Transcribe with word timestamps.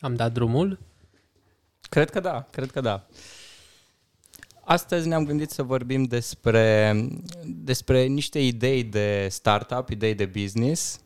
Am 0.00 0.14
dat 0.14 0.32
drumul? 0.32 0.78
Cred 1.80 2.10
că 2.10 2.20
da, 2.20 2.46
cred 2.50 2.70
că 2.70 2.80
da. 2.80 3.06
Astăzi 4.64 5.08
ne-am 5.08 5.24
gândit 5.24 5.50
să 5.50 5.62
vorbim 5.62 6.04
despre, 6.04 6.94
despre 7.44 8.02
niște 8.02 8.38
idei 8.38 8.82
de 8.82 9.26
startup, 9.30 9.88
idei 9.88 10.14
de 10.14 10.26
business 10.26 11.00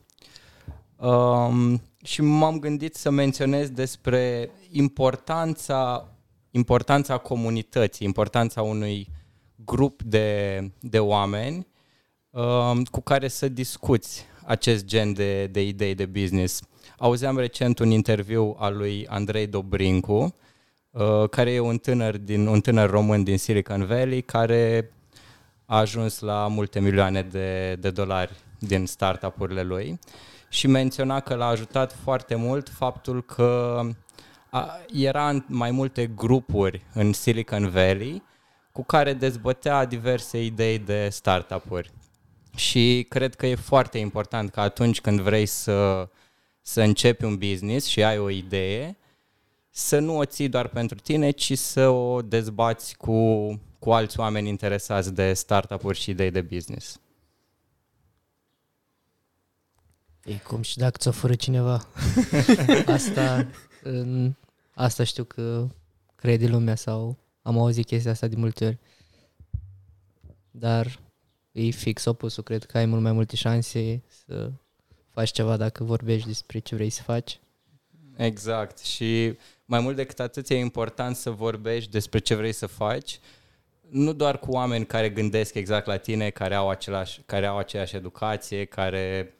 um, 0.96 1.82
și 2.04 2.22
m-am 2.22 2.58
gândit 2.58 2.94
să 2.94 3.10
menționez 3.10 3.68
despre 3.68 4.50
importanța, 4.70 6.08
importanța 6.50 7.18
comunității, 7.18 8.06
importanța 8.06 8.62
unui 8.62 9.08
grup 9.54 10.02
de, 10.02 10.58
de 10.80 10.98
oameni 10.98 11.66
um, 12.30 12.84
cu 12.84 13.00
care 13.00 13.28
să 13.28 13.48
discuți 13.48 14.24
acest 14.44 14.84
gen 14.84 15.12
de, 15.12 15.46
de 15.46 15.62
idei 15.66 15.94
de 15.94 16.06
business. 16.06 16.62
Auzeam 16.98 17.38
recent 17.38 17.78
un 17.78 17.90
interviu 17.90 18.56
al 18.58 18.76
lui 18.76 19.06
Andrei 19.06 19.46
Dobrincu, 19.46 20.34
uh, 20.90 21.28
care 21.30 21.52
e 21.52 21.60
un 21.60 21.78
tânăr, 21.78 22.16
din, 22.16 22.46
un 22.46 22.60
tânăr 22.60 22.90
român 22.90 23.22
din 23.22 23.38
Silicon 23.38 23.84
Valley, 23.86 24.22
care 24.22 24.90
a 25.66 25.78
ajuns 25.78 26.20
la 26.20 26.48
multe 26.48 26.80
milioane 26.80 27.22
de, 27.22 27.74
de 27.74 27.90
dolari 27.90 28.32
din 28.58 28.86
startup-urile 28.86 29.62
lui 29.62 29.98
și 30.48 30.66
menționa 30.66 31.20
că 31.20 31.34
l-a 31.34 31.46
ajutat 31.46 31.92
foarte 32.02 32.34
mult 32.34 32.68
faptul 32.68 33.22
că 33.22 33.80
a, 34.50 34.78
era 34.92 35.28
în 35.28 35.44
mai 35.46 35.70
multe 35.70 36.06
grupuri 36.06 36.82
în 36.92 37.12
Silicon 37.12 37.68
Valley 37.68 38.22
cu 38.72 38.84
care 38.84 39.12
dezbătea 39.12 39.84
diverse 39.84 40.44
idei 40.44 40.78
de 40.78 41.08
startup-uri. 41.08 41.90
Și 42.56 43.06
cred 43.08 43.34
că 43.34 43.46
e 43.46 43.54
foarte 43.54 43.98
important 43.98 44.50
că 44.50 44.60
atunci 44.60 45.00
când 45.00 45.20
vrei 45.20 45.46
să, 45.46 46.08
să 46.66 46.82
începi 46.82 47.24
un 47.24 47.36
business 47.38 47.86
și 47.86 48.02
ai 48.02 48.18
o 48.18 48.30
idee, 48.30 48.96
să 49.70 49.98
nu 49.98 50.16
o 50.16 50.24
ții 50.24 50.48
doar 50.48 50.68
pentru 50.68 50.98
tine, 50.98 51.30
ci 51.30 51.58
să 51.58 51.88
o 51.88 52.22
dezbați 52.22 52.96
cu, 52.96 53.48
cu 53.78 53.92
alți 53.92 54.20
oameni 54.20 54.48
interesați 54.48 55.12
de 55.12 55.32
startup-uri 55.32 55.98
și 55.98 56.10
idei 56.10 56.30
de 56.30 56.40
business. 56.40 57.00
E 60.24 60.36
cum 60.36 60.62
și 60.62 60.78
dacă 60.78 60.98
ți-o 60.98 61.10
fură 61.10 61.34
cineva. 61.34 61.86
asta, 62.86 63.46
în, 63.82 64.34
asta 64.74 65.04
știu 65.04 65.24
că 65.24 65.68
crede 66.14 66.46
lumea 66.46 66.74
sau 66.74 67.18
am 67.42 67.58
auzit 67.58 67.86
chestia 67.86 68.10
asta 68.10 68.26
de 68.26 68.36
multe 68.36 68.66
ori. 68.66 68.78
Dar 70.50 71.00
e 71.52 71.70
fix 71.70 72.04
opusul. 72.04 72.42
Cred 72.42 72.64
că 72.64 72.78
ai 72.78 72.86
mult 72.86 73.02
mai 73.02 73.12
multe 73.12 73.36
șanse 73.36 74.02
să 74.26 74.52
faci 75.14 75.30
ceva 75.30 75.56
dacă 75.56 75.84
vorbești 75.84 76.26
despre 76.26 76.58
ce 76.58 76.74
vrei 76.74 76.90
să 76.90 77.02
faci. 77.02 77.38
Exact. 78.16 78.78
Și 78.78 79.38
mai 79.64 79.80
mult 79.80 79.96
decât 79.96 80.20
atât 80.20 80.48
e 80.48 80.58
important 80.58 81.16
să 81.16 81.30
vorbești 81.30 81.90
despre 81.90 82.18
ce 82.18 82.34
vrei 82.34 82.52
să 82.52 82.66
faci, 82.66 83.20
nu 83.88 84.12
doar 84.12 84.38
cu 84.38 84.50
oameni 84.50 84.86
care 84.86 85.10
gândesc 85.10 85.54
exact 85.54 85.86
la 85.86 85.96
tine, 85.96 86.30
care 86.30 86.54
au, 86.54 86.68
același, 86.68 87.20
care 87.26 87.46
au 87.46 87.58
aceeași 87.58 87.96
educație, 87.96 88.64
care 88.64 89.34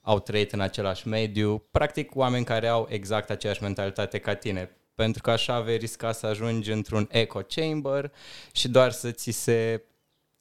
au 0.00 0.20
trăit 0.20 0.52
în 0.52 0.60
același 0.60 1.08
mediu, 1.08 1.62
practic 1.70 2.16
oameni 2.16 2.44
care 2.44 2.68
au 2.68 2.86
exact 2.90 3.30
aceeași 3.30 3.62
mentalitate 3.62 4.18
ca 4.18 4.34
tine, 4.34 4.70
pentru 4.94 5.22
că 5.22 5.30
așa 5.30 5.60
vei 5.60 5.76
risca 5.76 6.12
să 6.12 6.26
ajungi 6.26 6.70
într-un 6.70 7.08
echo 7.10 7.40
chamber 7.48 8.12
și 8.52 8.68
doar 8.68 8.90
să 8.90 9.10
ți 9.10 9.30
se 9.30 9.84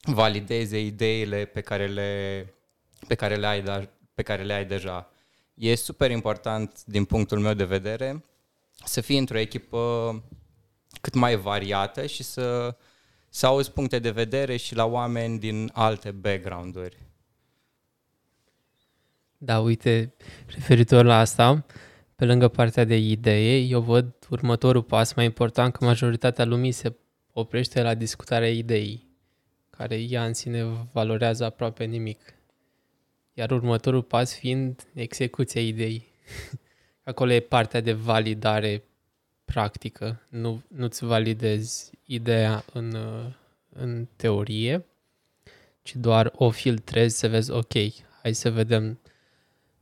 valideze 0.02 0.80
ideile 0.80 1.46
pe 1.46 1.62
care 1.62 1.88
le, 1.88 2.46
pe 3.08 3.16
care 3.16 3.36
le, 3.36 3.48
ai, 3.48 3.62
da, 3.62 3.90
pe 4.20 4.26
care 4.26 4.44
le 4.44 4.54
ai 4.54 4.66
deja. 4.66 5.12
E 5.54 5.76
super 5.76 6.12
important, 6.12 6.84
din 6.86 7.06
punctul 7.06 7.40
meu 7.40 7.54
de 7.54 7.64
vedere, 7.64 8.26
să 8.86 9.02
fii 9.02 9.18
într-o 9.18 9.38
echipă 9.38 10.24
cât 11.02 11.14
mai 11.14 11.36
variată 11.36 12.06
și 12.06 12.24
să, 12.24 12.76
să 13.30 13.46
auzi 13.46 13.72
puncte 13.72 14.00
de 14.00 14.10
vedere 14.10 14.56
și 14.58 14.76
la 14.76 14.86
oameni 14.86 15.40
din 15.40 15.70
alte 15.74 16.12
background-uri. 16.12 16.98
Da, 19.38 19.60
uite, 19.60 20.14
referitor 20.48 21.06
la 21.06 21.20
asta, 21.20 21.66
pe 22.16 22.26
lângă 22.26 22.48
partea 22.48 22.84
de 22.84 22.98
idee, 22.98 23.58
eu 23.58 23.82
văd 23.82 24.16
următorul 24.30 24.84
pas 24.84 25.14
mai 25.14 25.26
important 25.26 25.74
că 25.74 25.86
majoritatea 25.86 26.46
lumii 26.46 26.72
se 26.72 26.96
oprește 27.34 27.82
la 27.82 27.94
discutarea 27.94 28.52
ideii, 28.52 29.10
care 29.70 29.96
ea 29.96 30.26
în 30.26 30.34
sine 30.34 30.90
valorează 30.92 31.46
aproape 31.46 31.84
nimic. 31.84 32.34
Iar 33.40 33.52
următorul 33.52 34.04
pas 34.04 34.36
fiind 34.36 34.88
execuția 34.94 35.62
ideii. 35.62 36.08
Acolo 37.10 37.32
e 37.32 37.40
partea 37.40 37.82
de 37.82 37.94
validare 37.94 38.84
practică. 39.46 40.22
Nu, 40.30 40.62
nu-ți 40.68 41.06
validezi 41.06 41.92
ideea 42.06 42.64
în, 42.74 42.96
în 43.70 44.08
teorie, 44.16 44.86
ci 45.82 45.96
doar 45.96 46.32
o 46.36 46.50
filtrezi 46.50 47.18
să 47.18 47.28
vezi, 47.28 47.52
ok, 47.52 47.74
hai 48.22 48.34
să 48.34 48.52
vedem 48.52 49.00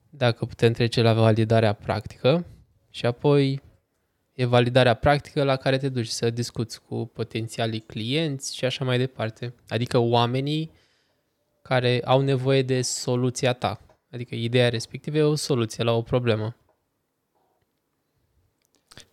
dacă 0.09 0.45
putem 0.45 0.73
trece 0.73 1.01
la 1.01 1.13
validarea 1.13 1.73
practică 1.73 2.45
și 2.89 3.05
apoi 3.05 3.61
e 4.33 4.45
validarea 4.45 4.93
practică 4.93 5.43
la 5.43 5.55
care 5.55 5.77
te 5.77 5.89
duci 5.89 6.07
să 6.07 6.29
discuți 6.29 6.81
cu 6.81 7.05
potențialii 7.05 7.79
clienți 7.79 8.55
și 8.55 8.65
așa 8.65 8.85
mai 8.85 8.97
departe. 8.97 9.53
Adică 9.67 9.97
oamenii 9.97 10.71
care 11.67 12.01
au 12.05 12.21
nevoie 12.21 12.61
de 12.61 12.81
soluția 12.81 13.53
ta. 13.53 13.81
Adică 14.11 14.35
ideea 14.35 14.69
respectivă 14.69 15.17
e 15.17 15.21
o 15.21 15.35
soluție 15.35 15.83
la 15.83 15.91
o 15.91 16.01
problemă. 16.01 16.55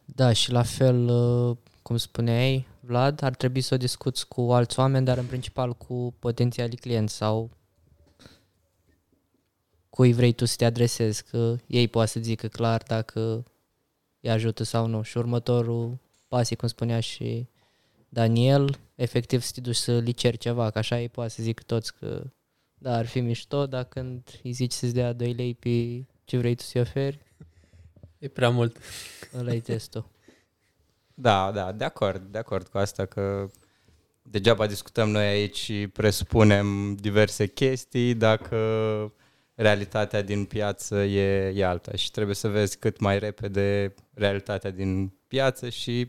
Da, 0.04 0.32
și 0.32 0.50
la 0.50 0.62
fel, 0.62 1.08
uh, 1.08 1.56
cum 1.82 1.96
spuneai, 1.96 2.66
Vlad, 2.80 3.22
ar 3.22 3.34
trebui 3.34 3.60
să 3.60 3.74
o 3.74 3.76
discuți 3.76 4.28
cu 4.28 4.40
alți 4.40 4.78
oameni, 4.78 5.04
dar 5.04 5.18
în 5.18 5.26
principal 5.26 5.72
cu 5.72 6.14
potențialii 6.18 6.76
clienți 6.76 7.14
sau 7.14 7.50
cui 9.90 10.12
vrei 10.12 10.32
tu 10.32 10.44
să 10.44 10.56
te 10.56 10.64
adresezi, 10.64 11.24
că 11.24 11.56
ei 11.66 11.88
poate 11.88 12.10
să 12.10 12.20
zică 12.20 12.48
clar 12.48 12.82
dacă 12.86 13.44
îi 14.20 14.30
ajută 14.30 14.62
sau 14.62 14.86
nu. 14.86 15.02
Și 15.02 15.18
următorul 15.18 15.98
pas 16.28 16.48
cum 16.54 16.68
spunea 16.68 17.00
și 17.00 17.48
Daniel, 18.08 18.78
efectiv 18.94 19.40
să 19.40 19.50
te 19.54 19.60
duci 19.60 19.76
să 19.76 19.98
li 19.98 20.12
ceri 20.12 20.36
ceva, 20.36 20.70
că 20.70 20.78
așa 20.78 21.00
ei 21.00 21.08
poate 21.08 21.30
să 21.30 21.42
zic 21.42 21.62
toți 21.62 21.94
că 21.94 22.22
da, 22.84 22.96
ar 22.96 23.06
fi 23.06 23.20
mișto, 23.20 23.66
dar 23.66 23.84
când 23.84 24.40
îi 24.42 24.52
zici 24.52 24.72
să-ți 24.72 24.94
dea 24.94 25.12
2 25.12 25.32
lei 25.32 25.54
pe 25.54 26.04
ce 26.24 26.36
vrei 26.36 26.54
tu 26.54 26.62
să-i 26.62 26.80
oferi, 26.80 27.18
e 28.18 28.28
prea 28.28 28.50
mult. 28.50 28.76
Ăla 29.38 29.52
e 29.52 29.60
testul. 29.60 30.10
Da, 31.14 31.50
da, 31.52 31.72
de 31.72 31.84
acord, 31.84 32.22
de 32.32 32.38
acord 32.38 32.68
cu 32.68 32.78
asta 32.78 33.06
că 33.06 33.50
degeaba 34.22 34.66
discutăm 34.66 35.10
noi 35.10 35.24
aici 35.24 35.56
și 35.56 35.88
presupunem 35.88 36.94
diverse 36.94 37.46
chestii 37.46 38.14
dacă 38.14 38.56
realitatea 39.54 40.22
din 40.22 40.44
piață 40.44 40.96
e, 40.96 41.52
e 41.54 41.64
alta 41.64 41.96
și 41.96 42.10
trebuie 42.10 42.34
să 42.34 42.48
vezi 42.48 42.78
cât 42.78 43.00
mai 43.00 43.18
repede 43.18 43.94
realitatea 44.14 44.70
din 44.70 45.12
piață 45.26 45.68
și 45.68 46.08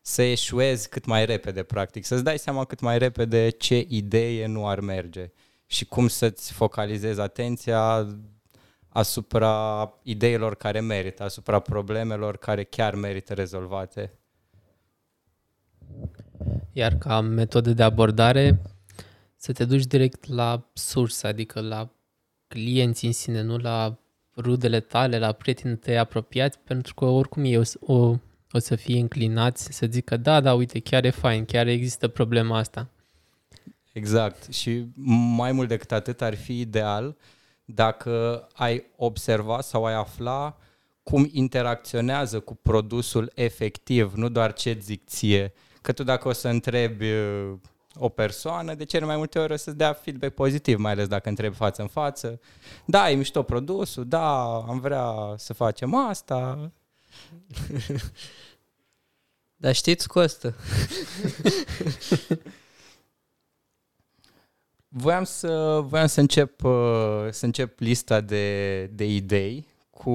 să 0.00 0.22
eșuezi 0.22 0.88
cât 0.88 1.04
mai 1.04 1.24
repede, 1.24 1.62
practic, 1.62 2.04
să-ți 2.04 2.24
dai 2.24 2.38
seama 2.38 2.64
cât 2.64 2.80
mai 2.80 2.98
repede 2.98 3.48
ce 3.48 3.86
idee 3.88 4.46
nu 4.46 4.68
ar 4.68 4.80
merge 4.80 5.32
și 5.74 5.84
cum 5.84 6.08
să-ți 6.08 6.52
focalizezi 6.52 7.20
atenția 7.20 8.06
asupra 8.88 9.92
ideilor 10.02 10.54
care 10.54 10.80
merită, 10.80 11.22
asupra 11.22 11.58
problemelor 11.58 12.36
care 12.36 12.64
chiar 12.64 12.94
merită 12.94 13.34
rezolvate. 13.34 14.12
Iar 16.72 16.94
ca 16.94 17.20
metodă 17.20 17.72
de 17.72 17.82
abordare, 17.82 18.62
să 19.36 19.52
te 19.52 19.64
duci 19.64 19.84
direct 19.84 20.26
la 20.26 20.70
sursă, 20.72 21.26
adică 21.26 21.60
la 21.60 21.90
clienții 22.48 23.06
în 23.06 23.14
sine, 23.14 23.42
nu 23.42 23.56
la 23.56 23.98
rudele 24.36 24.80
tale, 24.80 25.18
la 25.18 25.32
prietenii 25.32 25.76
tăi 25.76 25.98
apropiați, 25.98 26.58
pentru 26.58 26.94
că 26.94 27.04
oricum 27.04 27.44
ei 27.44 27.56
o, 27.56 27.62
o, 27.80 28.16
o 28.52 28.58
să 28.58 28.76
fie 28.76 28.98
înclinați 28.98 29.72
să 29.72 29.86
zică 29.90 30.16
da, 30.16 30.40
da, 30.40 30.54
uite, 30.54 30.80
chiar 30.80 31.04
e 31.04 31.10
fain, 31.10 31.44
chiar 31.44 31.66
există 31.66 32.08
problema 32.08 32.58
asta. 32.58 32.88
Exact. 33.94 34.52
Și 34.52 34.86
mai 35.36 35.52
mult 35.52 35.68
decât 35.68 35.92
atât 35.92 36.20
ar 36.20 36.34
fi 36.34 36.60
ideal 36.60 37.16
dacă 37.64 38.46
ai 38.52 38.84
observa 38.96 39.60
sau 39.60 39.84
ai 39.84 39.94
afla 39.94 40.56
cum 41.02 41.28
interacționează 41.32 42.40
cu 42.40 42.54
produsul 42.54 43.32
efectiv, 43.34 44.12
nu 44.14 44.28
doar 44.28 44.52
ce 44.52 44.78
zic 44.80 45.06
ție. 45.06 45.52
Că 45.82 45.92
tu 45.92 46.02
dacă 46.02 46.28
o 46.28 46.32
să 46.32 46.48
întrebi 46.48 47.06
o 47.94 48.08
persoană, 48.08 48.74
de 48.74 48.84
cele 48.84 49.04
mai 49.04 49.16
multe 49.16 49.38
ori 49.38 49.52
o 49.52 49.56
să-ți 49.56 49.76
dea 49.76 49.92
feedback 49.92 50.34
pozitiv, 50.34 50.78
mai 50.78 50.92
ales 50.92 51.06
dacă 51.06 51.28
întrebi 51.28 51.56
față 51.56 51.82
în 51.82 51.88
față. 51.88 52.40
Da, 52.84 53.10
e 53.10 53.14
mișto 53.14 53.42
produsul, 53.42 54.08
da, 54.08 54.56
am 54.56 54.80
vrea 54.80 55.34
să 55.36 55.52
facem 55.52 55.94
asta. 55.94 56.70
Dar 59.56 59.74
știți, 59.74 60.08
costă. 60.08 60.54
voiam 64.96 65.24
să, 65.24 65.80
voiam 65.84 66.06
să 66.06 66.20
încep, 66.20 66.64
uh, 66.64 67.26
să 67.30 67.44
încep 67.44 67.78
lista 67.78 68.20
de, 68.20 68.84
de 68.86 69.06
idei 69.06 69.66
cu 69.90 70.12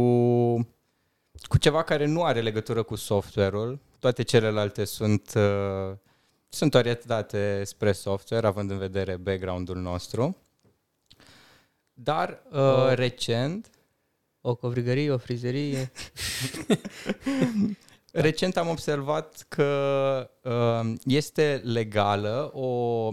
cu 1.48 1.58
ceva 1.58 1.84
care 1.84 2.06
nu 2.06 2.24
are 2.24 2.42
legătură 2.42 2.84
cu 2.84 2.96
software-ul. 2.96 3.80
Toate 4.00 4.24
celelalte 4.24 4.86
sunt, 4.86 5.34
uh, 5.36 5.96
sunt 6.50 6.74
orientate 6.74 7.64
spre 7.66 7.92
software, 7.92 8.48
având 8.48 8.72
în 8.72 8.78
vedere 8.78 9.18
background-ul 9.18 9.78
nostru. 9.78 10.38
Dar 11.94 12.42
uh, 12.52 12.60
Oh. 12.60 12.94
recent, 12.94 13.70
O 14.42 14.56
covrigărie, 14.56 15.12
o 15.12 15.18
frizerie. 15.18 15.92
recent 18.12 18.58
am 18.58 18.68
observat 18.68 19.46
că 19.48 20.30
uh, 20.44 20.94
este 21.04 21.62
legală 21.66 22.52
o 22.54 23.10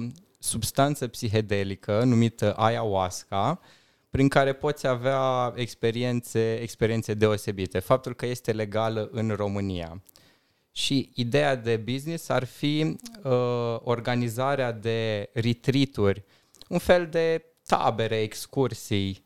substanță 0.47 1.07
psihedelică 1.09 2.05
numită 2.05 2.55
ayahuasca, 2.57 3.61
prin 4.11 4.29
care 4.29 4.53
poți 4.53 4.87
avea 4.87 5.53
experiențe, 5.57 6.55
experiențe 6.61 7.15
deosebite. 7.15 7.79
Faptul 7.79 8.15
că 8.15 8.27
este 8.27 8.53
legală 8.53 9.09
în 9.13 9.31
România. 9.31 10.03
Și 10.73 11.11
ideea 11.15 11.55
de 11.55 11.77
business 11.77 12.29
ar 12.29 12.45
fi 12.45 12.97
uh, 13.23 13.77
organizarea 13.83 14.73
de 14.73 15.31
retreat-uri, 15.33 16.25
un 16.69 16.79
fel 16.79 17.07
de 17.07 17.45
tabere, 17.67 18.21
excursii 18.21 19.25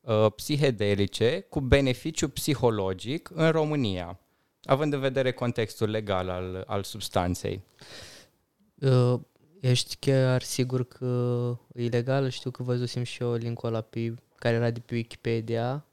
uh, 0.00 0.26
psihedelice 0.36 1.46
cu 1.48 1.60
beneficiu 1.60 2.28
psihologic 2.28 3.30
în 3.34 3.50
România, 3.50 4.20
având 4.62 4.92
în 4.92 5.00
vedere 5.00 5.32
contextul 5.32 5.90
legal 5.90 6.28
al, 6.28 6.64
al 6.66 6.82
substanței. 6.82 7.60
Uh, 8.74 9.20
ești 9.60 9.96
chiar 9.96 10.42
sigur 10.42 10.84
că 10.84 11.58
e 11.74 11.84
ilegal? 11.84 12.28
Știu 12.28 12.50
că 12.50 12.62
văzusem 12.62 13.02
și 13.02 13.22
eu 13.22 13.34
linkul 13.34 13.68
ăla 13.68 13.80
pe, 13.80 14.14
care 14.34 14.54
era 14.54 14.70
de 14.70 14.80
pe 14.80 14.94
Wikipedia, 14.94 15.84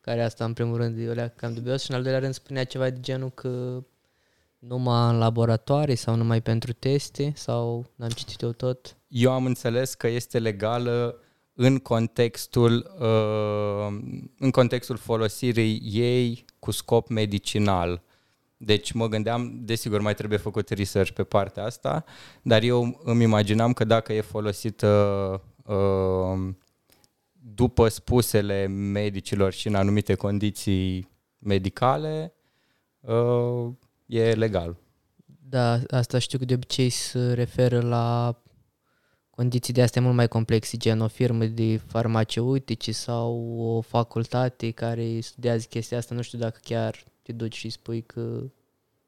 care 0.00 0.22
asta 0.22 0.44
în 0.44 0.52
primul 0.52 0.76
rând 0.76 0.98
eu 1.06 1.12
le 1.12 1.32
cam 1.36 1.54
dubios 1.54 1.82
și 1.82 1.90
în 1.90 1.96
al 1.96 2.02
doilea 2.02 2.20
rând 2.20 2.34
spunea 2.34 2.64
ceva 2.64 2.90
de 2.90 3.00
genul 3.00 3.30
că 3.30 3.82
numai 4.58 5.10
în 5.10 5.18
laboratoare 5.18 5.94
sau 5.94 6.14
numai 6.14 6.42
pentru 6.42 6.72
teste 6.72 7.32
sau 7.34 7.86
n-am 7.94 8.08
citit 8.08 8.40
eu 8.40 8.52
tot. 8.52 8.96
Eu 9.08 9.32
am 9.32 9.46
înțeles 9.46 9.94
că 9.94 10.08
este 10.08 10.38
legală 10.38 11.20
în 11.54 11.78
contextul, 11.78 12.96
uh, 13.00 13.98
în 14.38 14.50
contextul 14.50 14.96
folosirii 14.96 15.82
ei 15.92 16.44
cu 16.58 16.70
scop 16.70 17.08
medicinal. 17.08 18.02
Deci 18.62 18.92
mă 18.92 19.08
gândeam, 19.08 19.60
desigur 19.64 20.00
mai 20.00 20.14
trebuie 20.14 20.38
făcut 20.38 20.68
research 20.68 21.10
pe 21.10 21.22
partea 21.22 21.64
asta, 21.64 22.04
dar 22.42 22.62
eu 22.62 23.00
îmi 23.04 23.22
imaginam 23.22 23.72
că 23.72 23.84
dacă 23.84 24.12
e 24.12 24.20
folosită 24.20 24.86
uh, 25.64 26.54
după 27.54 27.88
spusele 27.88 28.66
medicilor 28.66 29.52
și 29.52 29.68
în 29.68 29.74
anumite 29.74 30.14
condiții 30.14 31.08
medicale, 31.38 32.34
uh, 33.00 33.72
e 34.06 34.32
legal. 34.32 34.76
Da, 35.48 35.80
asta 35.90 36.18
știu 36.18 36.38
că 36.38 36.44
de 36.44 36.54
obicei 36.54 36.88
se 36.88 37.32
referă 37.32 37.80
la 37.80 38.36
condiții 39.30 39.72
de 39.72 39.82
astea 39.82 40.02
mult 40.02 40.14
mai 40.14 40.28
complexe, 40.28 40.76
gen 40.76 41.00
o 41.00 41.08
firmă 41.08 41.44
de 41.44 41.76
farmaceutice 41.76 42.92
sau 42.92 43.56
o 43.58 43.80
facultate 43.80 44.70
care 44.70 45.20
studiază 45.20 45.66
chestia 45.68 45.98
asta. 45.98 46.14
Nu 46.14 46.22
știu 46.22 46.38
dacă 46.38 46.58
chiar 46.62 47.04
te 47.30 47.36
duci 47.36 47.56
și 47.56 47.70
spui 47.70 48.02
că 48.02 48.42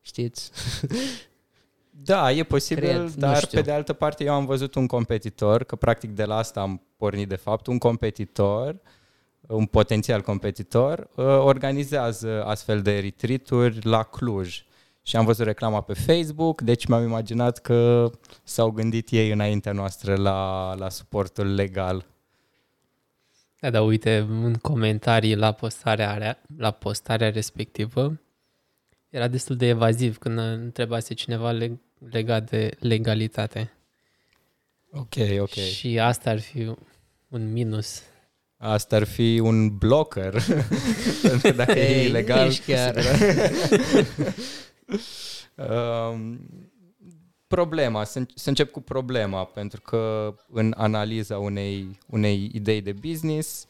știți. 0.00 0.50
Da, 2.04 2.32
e 2.32 2.42
posibil, 2.42 2.84
Cred, 2.84 3.00
nu 3.00 3.08
dar 3.16 3.36
știu. 3.36 3.58
pe 3.58 3.64
de 3.64 3.72
altă 3.72 3.92
parte 3.92 4.24
eu 4.24 4.32
am 4.32 4.44
văzut 4.44 4.74
un 4.74 4.86
competitor, 4.86 5.64
că 5.64 5.76
practic 5.76 6.10
de 6.10 6.24
la 6.24 6.36
asta 6.36 6.60
am 6.60 6.82
pornit 6.96 7.28
de 7.28 7.36
fapt, 7.36 7.66
un 7.66 7.78
competitor, 7.78 8.80
un 9.40 9.66
potențial 9.66 10.20
competitor, 10.20 11.08
uh, 11.14 11.24
organizează 11.24 12.44
astfel 12.44 12.82
de 12.82 12.98
retreat-uri 12.98 13.86
la 13.86 14.02
Cluj. 14.02 14.64
Și 15.02 15.16
am 15.16 15.25
văzut 15.25 15.46
reclama 15.46 15.80
pe 15.80 15.92
Facebook, 15.92 16.60
deci 16.60 16.86
mi-am 16.86 17.02
imaginat 17.02 17.58
că 17.58 18.10
s-au 18.42 18.70
gândit 18.70 19.10
ei 19.10 19.30
înaintea 19.30 19.72
noastră 19.72 20.14
la, 20.16 20.75
la 20.78 20.88
suportul 20.88 21.54
legal. 21.54 22.06
Da, 23.62 23.70
dar 23.70 23.82
uite, 23.87 24.17
în 24.17 24.55
comentarii 24.55 25.35
la 25.35 25.53
postarea, 25.53 26.17
rea- 26.17 26.43
la 26.56 26.70
postarea 26.70 27.31
respectivă, 27.31 28.20
era 29.09 29.29
destul 29.29 29.56
de 29.56 29.67
evaziv 29.67 30.19
când 30.19 30.38
întrebase 30.38 31.14
cineva 31.14 31.53
leg- 31.59 31.81
legat 32.11 32.50
de 32.50 32.76
legalitate. 32.79 33.73
Ok, 34.93 35.14
ok. 35.41 35.49
Și 35.50 35.99
asta 35.99 36.31
ar 36.31 36.41
fi 36.41 36.75
un 37.29 37.53
minus. 37.53 38.03
Asta 38.56 38.97
ar 38.97 39.05
fi 39.05 39.38
un 39.43 39.76
blocker, 39.79 40.32
pentru 41.23 41.38
că 41.41 41.50
dacă 41.50 41.79
e 41.79 41.99
Ei, 42.00 42.06
ilegal... 42.06 42.49
nici 42.49 42.62
chiar. 42.62 42.94
Um, 45.55 46.41
problema, 47.54 48.04
să, 48.04 48.22
să 48.34 48.49
încep 48.49 48.70
cu 48.70 48.81
problema, 48.81 49.44
pentru 49.44 49.81
că 49.81 50.34
în 50.52 50.75
analiza 50.76 51.38
unei, 51.38 51.99
unei 52.06 52.50
idei 52.54 52.81
de 52.81 52.93
business, 52.93 53.66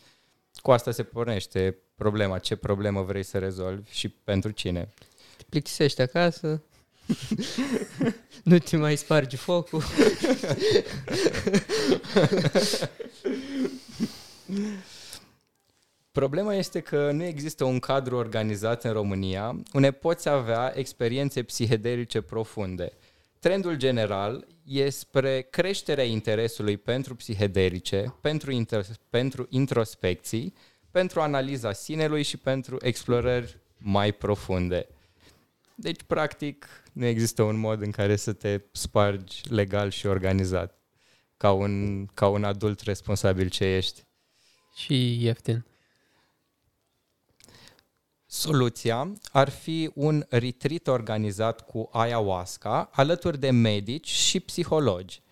cu 0.54 0.70
asta 0.70 0.90
se 0.90 1.02
pornește 1.02 1.76
problema, 1.94 2.38
ce 2.38 2.56
problemă 2.56 3.02
vrei 3.02 3.22
să 3.22 3.38
rezolvi 3.38 3.90
și 3.90 4.08
pentru 4.08 4.50
cine. 4.50 4.88
Te 5.36 5.44
plictisești 5.48 6.00
acasă, 6.00 6.62
nu 8.44 8.58
te 8.58 8.76
mai 8.76 8.96
spargi 8.96 9.36
focul. 9.36 9.82
Problema 16.12 16.54
este 16.54 16.80
că 16.80 17.10
nu 17.12 17.24
există 17.24 17.64
un 17.64 17.78
cadru 17.78 18.16
organizat 18.16 18.84
în 18.84 18.92
România 18.92 19.56
unde 19.72 19.90
poți 19.90 20.28
avea 20.28 20.72
experiențe 20.74 21.42
psihedelice 21.42 22.20
profunde. 22.20 22.92
Trendul 23.42 23.76
general 23.76 24.46
e 24.64 24.88
spre 24.90 25.40
creșterea 25.40 26.04
interesului 26.04 26.76
pentru 26.76 27.14
psihedelice, 27.14 28.14
pentru, 28.20 28.52
inter- 28.52 29.00
pentru 29.10 29.46
introspecții, 29.50 30.54
pentru 30.90 31.20
analiza 31.20 31.72
sinelui 31.72 32.22
și 32.22 32.36
pentru 32.36 32.76
explorări 32.80 33.58
mai 33.78 34.12
profunde. 34.12 34.88
Deci, 35.74 36.02
practic, 36.02 36.66
nu 36.92 37.06
există 37.06 37.42
un 37.42 37.56
mod 37.56 37.80
în 37.80 37.90
care 37.90 38.16
să 38.16 38.32
te 38.32 38.60
spargi 38.72 39.42
legal 39.48 39.90
și 39.90 40.06
organizat, 40.06 40.78
ca 41.36 41.52
un, 41.52 42.06
ca 42.06 42.28
un 42.28 42.44
adult 42.44 42.80
responsabil 42.80 43.48
ce 43.48 43.64
ești. 43.64 44.02
Și 44.74 45.24
ieftin. 45.24 45.64
Soluția 48.34 49.12
ar 49.32 49.48
fi 49.48 49.90
un 49.94 50.24
retreat 50.28 50.86
organizat 50.86 51.66
cu 51.66 51.88
ayahuasca 51.92 52.90
alături 52.92 53.38
de 53.38 53.50
medici 53.50 54.08
și 54.08 54.40
psihologi. 54.40 55.22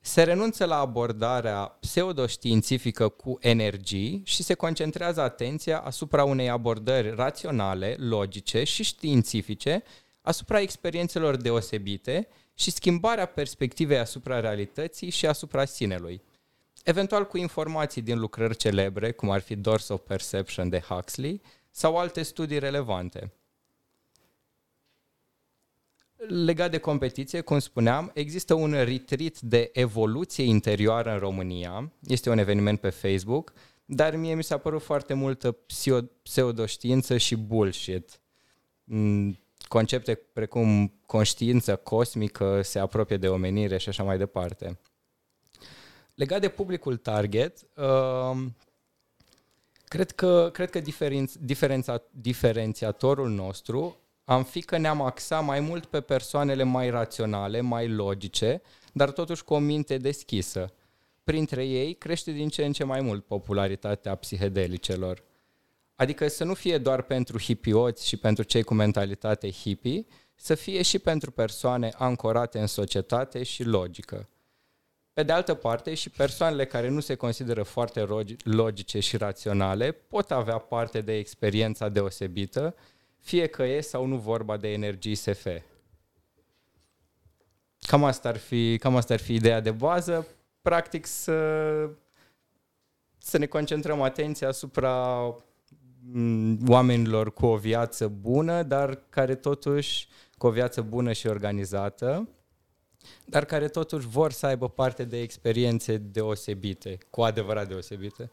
Se 0.00 0.22
renunță 0.22 0.64
la 0.64 0.78
abordarea 0.78 1.76
pseudoștiințifică 1.80 3.08
cu 3.08 3.38
energii 3.40 4.22
și 4.24 4.42
se 4.42 4.54
concentrează 4.54 5.20
atenția 5.20 5.78
asupra 5.78 6.24
unei 6.24 6.48
abordări 6.48 7.14
raționale, 7.14 7.96
logice 7.98 8.64
și 8.64 8.82
științifice 8.82 9.82
asupra 10.20 10.60
experiențelor 10.60 11.36
deosebite 11.36 12.28
și 12.54 12.70
schimbarea 12.70 13.26
perspectivei 13.26 13.98
asupra 13.98 14.40
realității 14.40 15.10
și 15.10 15.26
asupra 15.26 15.64
sinelui. 15.64 16.22
Eventual 16.84 17.26
cu 17.26 17.36
informații 17.36 18.02
din 18.02 18.18
lucrări 18.18 18.56
celebre, 18.56 19.12
cum 19.12 19.30
ar 19.30 19.40
fi 19.40 19.56
Doors 19.56 19.88
of 19.88 20.00
Perception 20.06 20.68
de 20.68 20.78
Huxley, 20.78 21.40
sau 21.76 21.96
alte 21.96 22.22
studii 22.22 22.58
relevante. 22.58 23.32
Legat 26.16 26.70
de 26.70 26.78
competiție, 26.78 27.40
cum 27.40 27.58
spuneam, 27.58 28.10
există 28.14 28.54
un 28.54 28.72
retreat 28.72 29.40
de 29.40 29.70
evoluție 29.72 30.44
interioară 30.44 31.12
în 31.12 31.18
România. 31.18 31.92
Este 32.00 32.30
un 32.30 32.38
eveniment 32.38 32.80
pe 32.80 32.90
Facebook, 32.90 33.52
dar 33.84 34.16
mie 34.16 34.34
mi 34.34 34.44
s-a 34.44 34.58
părut 34.58 34.82
foarte 34.82 35.14
multă 35.14 35.52
psio- 35.52 36.10
pseudoștiință 36.22 37.16
și 37.16 37.36
bullshit. 37.36 38.20
Mm, 38.84 39.38
Concepte 39.68 40.14
precum 40.14 40.94
conștiință 41.06 41.76
cosmică 41.76 42.62
se 42.62 42.78
apropie 42.78 43.16
de 43.16 43.28
omenire 43.28 43.76
și 43.78 43.88
așa 43.88 44.02
mai 44.02 44.18
departe. 44.18 44.78
Legat 46.14 46.40
de 46.40 46.48
publicul 46.48 46.96
target, 46.96 47.58
uh, 47.76 48.46
Cred 49.94 50.10
că, 50.10 50.50
cred 50.52 50.70
că 50.70 50.80
diferenț, 50.80 51.32
diferența, 51.40 52.02
diferențiatorul 52.10 53.30
nostru 53.30 53.96
am 54.24 54.44
fi 54.44 54.62
că 54.62 54.76
ne-am 54.78 55.00
axat 55.00 55.44
mai 55.44 55.60
mult 55.60 55.84
pe 55.84 56.00
persoanele 56.00 56.62
mai 56.62 56.90
raționale, 56.90 57.60
mai 57.60 57.88
logice, 57.88 58.62
dar 58.92 59.10
totuși 59.10 59.44
cu 59.44 59.54
o 59.54 59.58
minte 59.58 59.96
deschisă. 59.96 60.72
Printre 61.24 61.66
ei 61.66 61.94
crește 61.94 62.30
din 62.30 62.48
ce 62.48 62.64
în 62.64 62.72
ce 62.72 62.84
mai 62.84 63.00
mult 63.00 63.24
popularitatea 63.24 64.14
psihedelicelor. 64.14 65.22
Adică 65.94 66.28
să 66.28 66.44
nu 66.44 66.54
fie 66.54 66.78
doar 66.78 67.02
pentru 67.02 67.38
hipioți 67.38 68.06
și 68.06 68.16
pentru 68.16 68.44
cei 68.44 68.62
cu 68.62 68.74
mentalitate 68.74 69.50
hippie, 69.50 70.06
să 70.34 70.54
fie 70.54 70.82
și 70.82 70.98
pentru 70.98 71.30
persoane 71.30 71.90
ancorate 71.96 72.58
în 72.58 72.66
societate 72.66 73.42
și 73.42 73.64
logică. 73.64 74.28
Pe 75.14 75.22
de 75.22 75.32
altă 75.32 75.54
parte, 75.54 75.94
și 75.94 76.10
persoanele 76.10 76.66
care 76.66 76.88
nu 76.88 77.00
se 77.00 77.14
consideră 77.14 77.62
foarte 77.62 78.06
rogi- 78.06 78.36
logice 78.44 79.00
și 79.00 79.16
raționale 79.16 79.92
pot 79.92 80.30
avea 80.30 80.58
parte 80.58 81.00
de 81.00 81.16
experiența 81.16 81.88
deosebită, 81.88 82.74
fie 83.20 83.46
că 83.46 83.62
e 83.62 83.80
sau 83.80 84.06
nu 84.06 84.16
vorba 84.16 84.56
de 84.56 84.72
energii 84.72 85.14
SF. 85.14 85.46
Cam 87.78 88.04
asta 88.04 88.28
ar 88.28 88.36
fi, 88.36 88.78
cam 88.78 88.96
asta 88.96 89.14
ar 89.14 89.20
fi 89.20 89.34
ideea 89.34 89.60
de 89.60 89.70
bază. 89.70 90.26
Practic 90.62 91.06
să, 91.06 91.38
să 93.18 93.38
ne 93.38 93.46
concentrăm 93.46 94.02
atenția 94.02 94.48
asupra 94.48 95.24
mm, 96.00 96.58
oamenilor 96.68 97.32
cu 97.32 97.46
o 97.46 97.56
viață 97.56 98.08
bună, 98.08 98.62
dar 98.62 99.00
care 99.08 99.34
totuși 99.34 100.08
cu 100.38 100.46
o 100.46 100.50
viață 100.50 100.82
bună 100.82 101.12
și 101.12 101.26
organizată, 101.26 102.28
dar 103.24 103.44
care 103.44 103.68
totuși 103.68 104.06
vor 104.06 104.32
să 104.32 104.46
aibă 104.46 104.68
parte 104.68 105.04
de 105.04 105.20
experiențe 105.20 105.96
deosebite, 105.96 106.98
cu 107.10 107.22
adevărat 107.22 107.68
deosebite. 107.68 108.30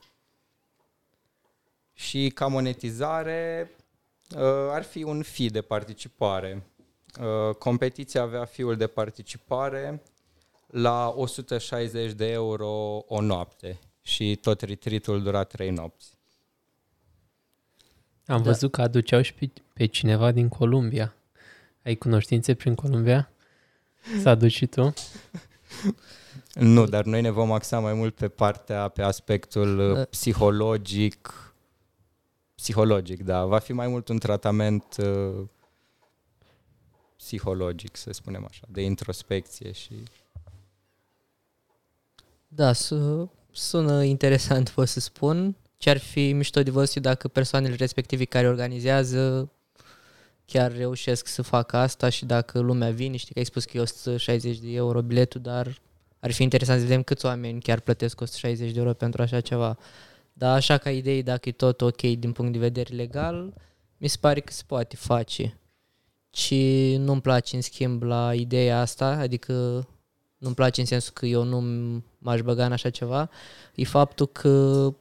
Și 1.94 2.30
ca 2.30 2.48
monetizare 2.48 3.72
uh, 4.36 4.42
ar 4.70 4.84
fi 4.84 5.04
un 5.04 5.22
fi 5.22 5.50
de 5.50 5.62
participare. 5.62 6.64
Uh, 7.20 7.56
competiția 7.56 8.22
avea 8.22 8.46
fiul 8.46 8.76
de 8.76 8.88
participare 8.88 10.02
la 10.68 11.14
160 11.16 12.12
de 12.12 12.32
euro 12.32 13.04
o 13.08 13.22
noapte 13.22 13.80
și 14.02 14.36
tot 14.36 14.62
retreat 14.62 15.22
dura 15.22 15.44
3 15.44 15.70
nopți. 15.70 16.20
Am 18.26 18.38
da. 18.38 18.44
văzut 18.44 18.72
că 18.72 18.82
aduceau 18.82 19.22
și 19.22 19.34
pe, 19.34 19.52
pe 19.74 19.86
cineva 19.86 20.32
din 20.32 20.50
Columbia. 20.50 21.16
Ai 21.84 21.96
cunoștințe 21.96 22.54
prin 22.54 22.76
Columbia? 22.76 23.32
Să 24.22 24.30
aduci 24.30 24.52
și 24.52 24.66
tu? 24.66 24.94
Nu, 26.54 26.86
dar 26.86 27.04
noi 27.04 27.22
ne 27.22 27.30
vom 27.30 27.52
axa 27.52 27.80
mai 27.80 27.94
mult 27.94 28.16
pe 28.16 28.28
partea, 28.28 28.88
pe 28.88 29.02
aspectul 29.02 29.80
uh, 29.80 30.08
psihologic. 30.08 31.54
Psihologic, 32.56 33.24
da. 33.24 33.46
Va 33.46 33.60
fi 33.60 33.74
mai 33.74 33.88
mult 33.88 34.08
un 34.08 34.18
tratament 34.18 34.96
uh, 34.98 35.48
psihologic, 37.18 37.96
să 37.98 38.12
spunem 38.12 38.46
așa, 38.50 38.66
de 38.68 38.82
introspecție 38.82 39.72
și... 39.72 40.04
Da, 42.48 42.72
sună 43.52 44.04
interesant, 44.04 44.70
pot 44.70 44.88
să 44.88 45.00
spun. 45.00 45.56
Ce 45.78 45.90
ar 45.90 45.98
fi 45.98 46.34
mișto 46.34 46.64
de 46.64 46.72
văzut 46.72 47.02
dacă 47.02 47.28
persoanele 47.28 47.76
respective 47.76 48.26
care 48.26 48.48
organizează 48.48 49.52
chiar 50.52 50.76
reușesc 50.76 51.28
să 51.28 51.42
facă 51.42 51.78
asta 51.78 52.10
și 52.10 52.26
dacă 52.26 52.60
lumea 52.60 52.92
vine, 52.92 53.16
știi 53.16 53.34
că 53.34 53.40
ai 53.40 53.46
spus 53.46 53.66
că 53.66 53.78
e 53.78 53.80
160 53.80 54.58
de 54.58 54.72
euro 54.72 55.02
biletul, 55.02 55.42
dar 55.42 55.82
ar 56.20 56.32
fi 56.32 56.44
interesant 56.44 56.80
să 56.80 56.86
vedem 56.86 57.04
câți 57.04 57.26
oameni 57.26 57.62
chiar 57.62 57.80
plătesc 57.80 58.22
160 58.22 58.72
de 58.72 58.80
euro 58.80 58.94
pentru 58.94 59.22
așa 59.22 59.40
ceva. 59.40 59.78
Dar 60.34 60.56
așa 60.56 60.78
ca 60.78 60.92
idei, 60.92 61.24
dacă 61.24 61.50
e 61.50 61.52
tot 61.52 61.82
ok 61.82 62.02
din 62.02 62.32
punct 62.32 62.52
de 62.52 62.60
vedere 62.60 62.96
legal, 62.96 63.54
mi 63.98 64.08
se 64.08 64.18
pare 64.20 64.40
că 64.40 64.52
se 64.52 64.64
poate 64.68 64.96
face. 64.96 65.58
Și 66.34 66.96
nu-mi 67.00 67.22
place 67.22 67.56
în 67.56 67.62
schimb 67.62 68.04
la 68.04 68.34
ideea 68.34 68.80
asta, 68.80 69.08
adică 69.08 69.88
nu-mi 70.38 70.56
place 70.56 70.80
în 70.80 70.88
sensul 70.88 71.14
că 71.14 71.26
eu 71.26 71.44
nu 71.44 71.62
m-aș 72.18 72.42
băga 72.42 72.66
în 72.66 72.72
așa 72.72 72.90
ceva, 72.90 73.30
e 73.76 73.84
faptul 73.84 74.28
că 74.28 74.94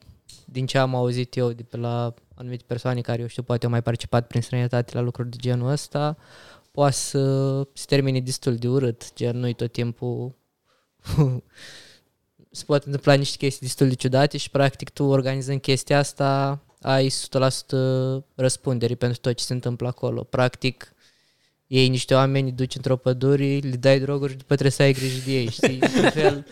din 0.45 0.67
ce 0.67 0.79
am 0.79 0.95
auzit 0.95 1.37
eu 1.37 1.53
de 1.53 1.63
pe 1.63 1.77
la 1.77 2.15
anumite 2.41 2.65
persoane 2.67 3.01
care, 3.01 3.21
eu 3.21 3.27
știu, 3.27 3.43
poate 3.43 3.65
au 3.65 3.71
mai 3.71 3.83
participat 3.83 4.27
prin 4.27 4.41
străinătate 4.41 4.95
la 4.95 5.01
lucruri 5.01 5.31
de 5.31 5.37
genul 5.41 5.71
ăsta, 5.71 6.17
poate 6.71 6.95
să 6.95 7.63
se 7.73 7.85
termine 7.87 8.21
destul 8.21 8.57
de 8.57 8.69
urât, 8.69 9.15
gen 9.15 9.39
nu 9.39 9.53
tot 9.53 9.73
timpul 9.73 10.35
se 12.51 12.65
poate 12.67 12.85
întâmpla 12.87 13.15
niște 13.15 13.37
chestii 13.37 13.67
destul 13.67 13.89
de 13.89 13.95
ciudate 13.95 14.37
și 14.37 14.51
practic 14.51 14.91
tu 14.91 15.05
organizând 15.05 15.61
chestia 15.61 15.99
asta 15.99 16.61
ai 16.81 17.09
100% 17.09 17.13
răspundere 18.35 18.95
pentru 18.95 19.21
tot 19.21 19.35
ce 19.35 19.45
se 19.45 19.53
întâmplă 19.53 19.89
acolo. 19.89 20.23
Practic, 20.23 20.95
iei 21.67 21.89
niște 21.89 22.15
oameni, 22.15 22.53
duci 22.53 22.75
într-o 22.75 22.97
pădure, 22.97 23.59
le 23.59 23.77
dai 23.77 24.01
droguri 24.01 24.31
și 24.31 24.37
după 24.37 24.53
trebuie 24.53 24.71
să 24.71 24.83
ai 24.83 24.93
grijă 24.93 25.25
de 25.25 25.33
ei, 25.33 25.51
știi? 25.51 25.79
În 26.03 26.11
fel, 26.11 26.47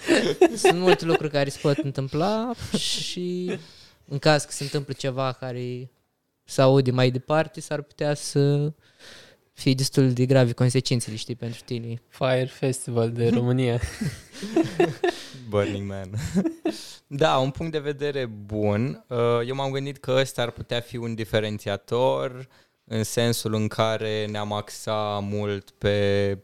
sunt 0.56 0.78
multe 0.78 1.04
lucruri 1.04 1.32
care 1.32 1.48
se 1.48 1.58
pot 1.62 1.76
întâmpla 1.76 2.52
și 2.76 3.58
în 4.08 4.18
caz 4.18 4.44
că 4.44 4.52
se 4.52 4.62
întâmplă 4.62 4.92
ceva 4.92 5.32
care 5.32 5.90
se 6.44 6.62
aude 6.62 6.90
mai 6.90 7.10
departe, 7.10 7.60
s-ar 7.60 7.82
putea 7.82 8.14
să 8.14 8.72
fie 9.52 9.74
destul 9.74 10.12
de 10.12 10.26
grave 10.26 10.52
consecințele, 10.52 11.16
știi, 11.16 11.34
pentru 11.34 11.60
tine. 11.64 12.02
Fire 12.08 12.48
Festival 12.50 13.12
de 13.12 13.28
România. 13.28 13.80
Burning 15.48 15.88
Man. 15.88 16.10
da, 17.06 17.38
un 17.38 17.50
punct 17.50 17.72
de 17.72 17.78
vedere 17.78 18.26
bun. 18.26 19.04
Uh, 19.08 19.40
eu 19.46 19.54
m-am 19.54 19.70
gândit 19.70 19.98
că 19.98 20.16
ăsta 20.20 20.42
ar 20.42 20.50
putea 20.50 20.80
fi 20.80 20.96
un 20.96 21.14
diferențiator 21.14 22.48
în 22.84 23.04
sensul 23.04 23.54
în 23.54 23.68
care 23.68 24.26
ne-am 24.26 24.52
axat 24.52 25.22
mult 25.22 25.70
pe, 25.70 26.38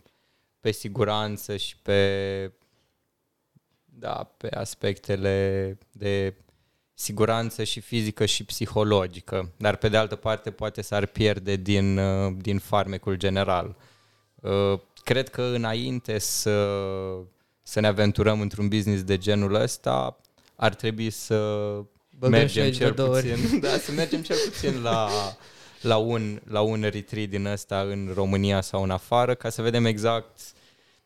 pe 0.60 0.70
siguranță 0.70 1.56
și 1.56 1.76
pe, 1.76 2.52
da, 3.84 4.34
pe 4.36 4.48
aspectele 4.48 5.78
de 5.92 6.34
siguranță 6.94 7.64
și 7.64 7.80
fizică 7.80 8.26
și 8.26 8.44
psihologică, 8.44 9.52
dar 9.56 9.76
pe 9.76 9.88
de 9.88 9.96
altă 9.96 10.16
parte 10.16 10.50
poate 10.50 10.82
s-ar 10.82 11.06
pierde 11.06 11.56
din, 11.56 11.98
uh, 11.98 12.32
din 12.36 12.58
farmecul 12.58 13.16
general. 13.16 13.76
Uh, 14.34 14.78
cred 15.04 15.28
că 15.28 15.42
înainte 15.42 16.18
să, 16.18 16.68
să 17.62 17.80
ne 17.80 17.86
aventurăm 17.86 18.40
într-un 18.40 18.68
business 18.68 19.02
de 19.02 19.18
genul 19.18 19.54
ăsta, 19.54 20.20
ar 20.56 20.74
trebui 20.74 21.10
să 21.10 21.36
Băgăm 22.18 22.38
mergem 22.38 22.70
cel 22.70 22.92
puțin, 22.92 23.60
da, 23.60 23.78
să 23.78 23.92
mergem 23.92 24.22
cel 24.22 24.36
puțin 24.44 24.82
la, 24.82 25.08
la, 25.80 25.96
un, 25.96 26.40
la 26.48 26.60
un 26.60 26.82
retreat 26.90 27.28
din 27.28 27.46
ăsta 27.46 27.80
în 27.80 28.10
România 28.14 28.60
sau 28.60 28.82
în 28.82 28.90
afară, 28.90 29.34
ca 29.34 29.48
să 29.48 29.62
vedem 29.62 29.84
exact 29.84 30.40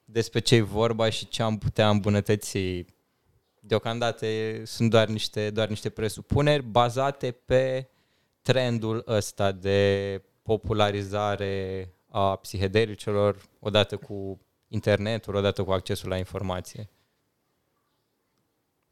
despre 0.05 0.41
ce 0.41 0.55
e 0.55 0.61
vorba 0.61 1.11
și 1.11 1.29
ce 1.29 1.43
am 1.43 1.59
putea 1.59 1.89
îmbunătăți 1.89 2.59
deocamdată 3.69 4.27
sunt 4.65 4.91
doar 4.91 5.09
niște, 5.09 5.51
doar 5.51 5.69
niște 5.69 5.91
presupuneri 5.91 6.63
bazate 6.63 7.31
pe 7.31 7.89
trendul 8.43 9.05
ăsta 9.07 9.53
de 9.53 10.23
popularizare 10.43 11.89
a 12.09 12.37
psihedelicelor 12.37 13.49
odată 13.59 13.97
cu 13.97 14.41
internetul, 14.69 15.35
odată 15.35 15.65
cu 15.65 15.73
accesul 15.73 16.09
la 16.09 16.17
informație. 16.17 16.89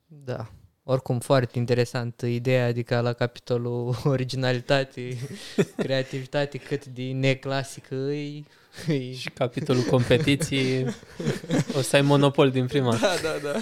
Da. 0.06 0.50
Oricum, 0.88 1.18
foarte 1.18 1.58
interesant 1.58 2.20
ideea, 2.20 2.66
adică 2.66 3.00
la 3.00 3.12
capitolul 3.12 3.96
originalitate, 4.04 5.16
creativitate, 5.76 6.58
cât 6.58 6.84
de 6.84 7.02
neclasică 7.02 7.94
îi. 7.94 8.46
îi... 8.86 9.14
Și 9.14 9.30
capitolul 9.30 9.82
competiții, 9.82 10.86
o 11.76 11.80
să 11.80 11.96
ai 11.96 12.02
monopol 12.02 12.50
din 12.50 12.66
prima. 12.66 12.96
Da, 12.96 13.14
da, 13.22 13.50
da. 13.50 13.60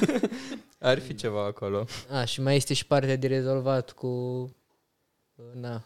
Ar 0.78 0.98
fi 0.98 1.14
ceva 1.14 1.44
acolo. 1.44 1.86
A, 2.10 2.24
și 2.24 2.40
mai 2.40 2.56
este 2.56 2.74
și 2.74 2.86
partea 2.86 3.16
de 3.16 3.26
rezolvat 3.26 3.92
cu... 3.92 4.08
Na, 5.52 5.84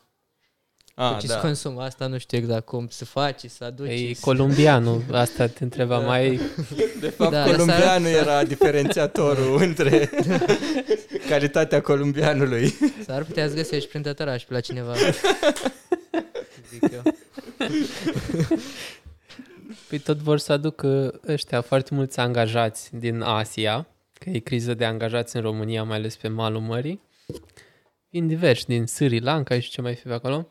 a, 1.00 1.14
cu 1.14 1.20
ce 1.20 1.26
da. 1.26 1.38
consum, 1.38 1.78
asta 1.78 2.06
nu 2.06 2.18
știu 2.18 2.38
exact 2.38 2.66
cum 2.66 2.86
se 2.90 3.04
face, 3.04 3.48
să 3.48 3.64
aduci. 3.64 3.90
E 3.90 4.16
columbianul, 4.20 5.02
asta 5.12 5.46
te 5.46 5.64
întreba 5.64 5.98
da. 5.98 6.06
mai... 6.06 6.40
De 7.00 7.08
fapt, 7.08 7.30
da, 7.30 7.44
columbianul 7.44 8.08
era 8.08 8.44
diferențiatorul 8.44 9.62
între 9.62 10.10
calitatea 11.28 11.80
columbianului. 11.80 12.74
S-ar 13.06 13.24
putea 13.24 13.48
să 13.48 13.54
găsești 13.54 13.88
prin 13.88 14.02
tătăraș 14.02 14.44
pe 14.44 14.52
la 14.52 14.60
cineva. 14.60 14.94
Zic 16.70 16.90
eu. 16.92 17.02
Păi 19.88 19.98
tot 19.98 20.16
vor 20.16 20.38
să 20.38 20.52
aducă 20.52 21.20
ăștia 21.26 21.60
foarte 21.60 21.94
mulți 21.94 22.20
angajați 22.20 22.96
din 22.96 23.20
Asia, 23.20 23.86
că 24.12 24.30
e 24.30 24.38
criză 24.38 24.74
de 24.74 24.84
angajați 24.84 25.36
în 25.36 25.42
România, 25.42 25.82
mai 25.82 25.96
ales 25.96 26.16
pe 26.16 26.28
malul 26.28 26.60
mării. 26.60 27.00
Vin 28.10 28.26
diversi 28.26 28.66
din 28.66 28.86
Sri 28.86 29.20
Lanka 29.20 29.60
și 29.60 29.70
ce 29.70 29.80
mai 29.80 29.94
fi 29.94 30.02
pe 30.02 30.12
acolo. 30.12 30.48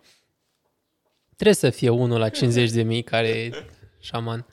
Trebuie 1.35 1.55
să 1.55 1.69
fie 1.69 1.89
unul 1.89 2.19
la 2.19 2.29
50 2.29 2.71
de 2.71 2.81
mii 2.81 3.03
care 3.03 3.27
e 3.27 3.65
șaman. 3.99 4.45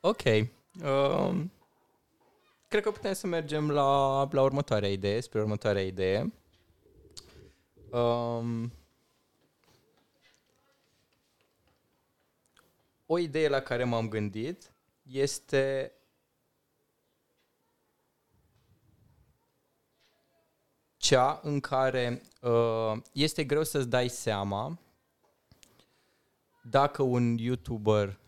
ok. 0.00 0.22
Um, 0.84 1.52
cred 2.72 2.84
că 2.84 2.90
putem 2.90 3.12
să 3.12 3.26
mergem 3.26 3.70
la, 3.70 4.28
la 4.30 4.42
următoarea 4.42 4.88
idee, 4.88 5.20
spre 5.20 5.40
următoarea 5.40 5.82
idee. 5.82 6.32
Um, 7.90 8.72
o 13.06 13.18
idee 13.18 13.48
la 13.48 13.60
care 13.60 13.84
m-am 13.84 14.08
gândit 14.08 14.72
este 15.02 15.92
cea 20.96 21.40
în 21.42 21.60
care 21.60 22.22
uh, 22.40 22.92
este 23.12 23.44
greu 23.44 23.64
să-ți 23.64 23.88
dai 23.88 24.08
seama 24.08 24.78
dacă 26.62 27.02
un 27.02 27.36
YouTuber 27.38 28.18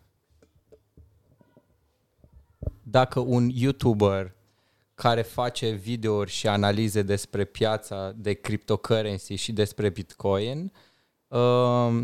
dacă 2.84 3.20
un 3.20 3.48
YouTuber 3.52 4.34
care 4.94 5.22
face 5.22 5.70
videouri 5.70 6.30
și 6.30 6.48
analize 6.48 7.02
despre 7.02 7.44
piața 7.44 8.12
de 8.16 8.32
cryptocurrency 8.32 9.34
și 9.34 9.52
despre 9.52 9.88
Bitcoin 9.88 10.72
uh, 11.28 12.00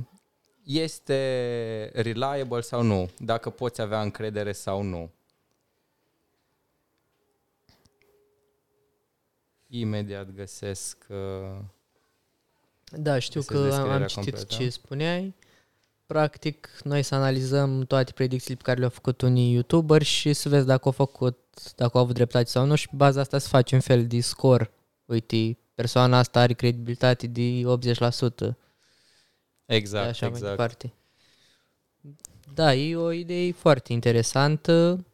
este 0.65 1.91
reliable 1.95 2.61
sau 2.61 2.83
nu, 2.83 3.11
dacă 3.19 3.51
poți 3.51 3.81
avea 3.81 4.01
încredere 4.01 4.53
sau 4.53 4.83
nu. 4.83 5.11
Imediat 9.67 10.35
găsesc... 10.35 11.07
Uh, 11.09 11.59
Da, 12.93 13.19
știu 13.19 13.41
Găsesc 13.41 13.53
că 13.53 13.57
am, 13.59 13.69
descrierea 13.69 13.97
am 13.97 14.07
citit 14.07 14.35
completă. 14.35 14.63
ce 14.63 14.69
spuneai. 14.69 15.35
Practic, 16.11 16.69
noi 16.85 17.03
să 17.03 17.15
analizăm 17.15 17.83
toate 17.83 18.13
predicțiile 18.13 18.57
pe 18.57 18.63
care 18.63 18.79
le-au 18.79 18.91
făcut 18.91 19.21
unii 19.21 19.53
youtuberi 19.53 20.05
și 20.05 20.33
să 20.33 20.49
vezi 20.49 20.67
dacă 20.67 20.81
au 20.85 20.93
făcut, 20.93 21.39
dacă 21.77 21.97
au 21.97 22.03
avut 22.03 22.15
dreptate 22.15 22.49
sau 22.49 22.67
nu 22.67 22.75
și 22.75 22.89
pe 22.89 22.97
baza 22.97 23.21
asta 23.21 23.39
să 23.39 23.49
faci 23.49 23.73
un 23.73 23.81
fel 23.81 24.07
de 24.07 24.21
scor. 24.21 24.71
Uite, 25.05 25.59
persoana 25.75 26.19
asta 26.19 26.41
are 26.41 26.53
credibilitate 26.53 27.27
de 27.27 27.63
80%. 27.63 28.57
exact, 29.67 30.09
așa 30.09 30.27
mai 30.27 30.37
exact. 30.37 30.41
departe. 30.41 30.93
Da, 32.55 32.75
e 32.75 32.97
o 32.97 33.13
idee 33.13 33.53
foarte 33.53 33.93
interesantă. 33.93 35.05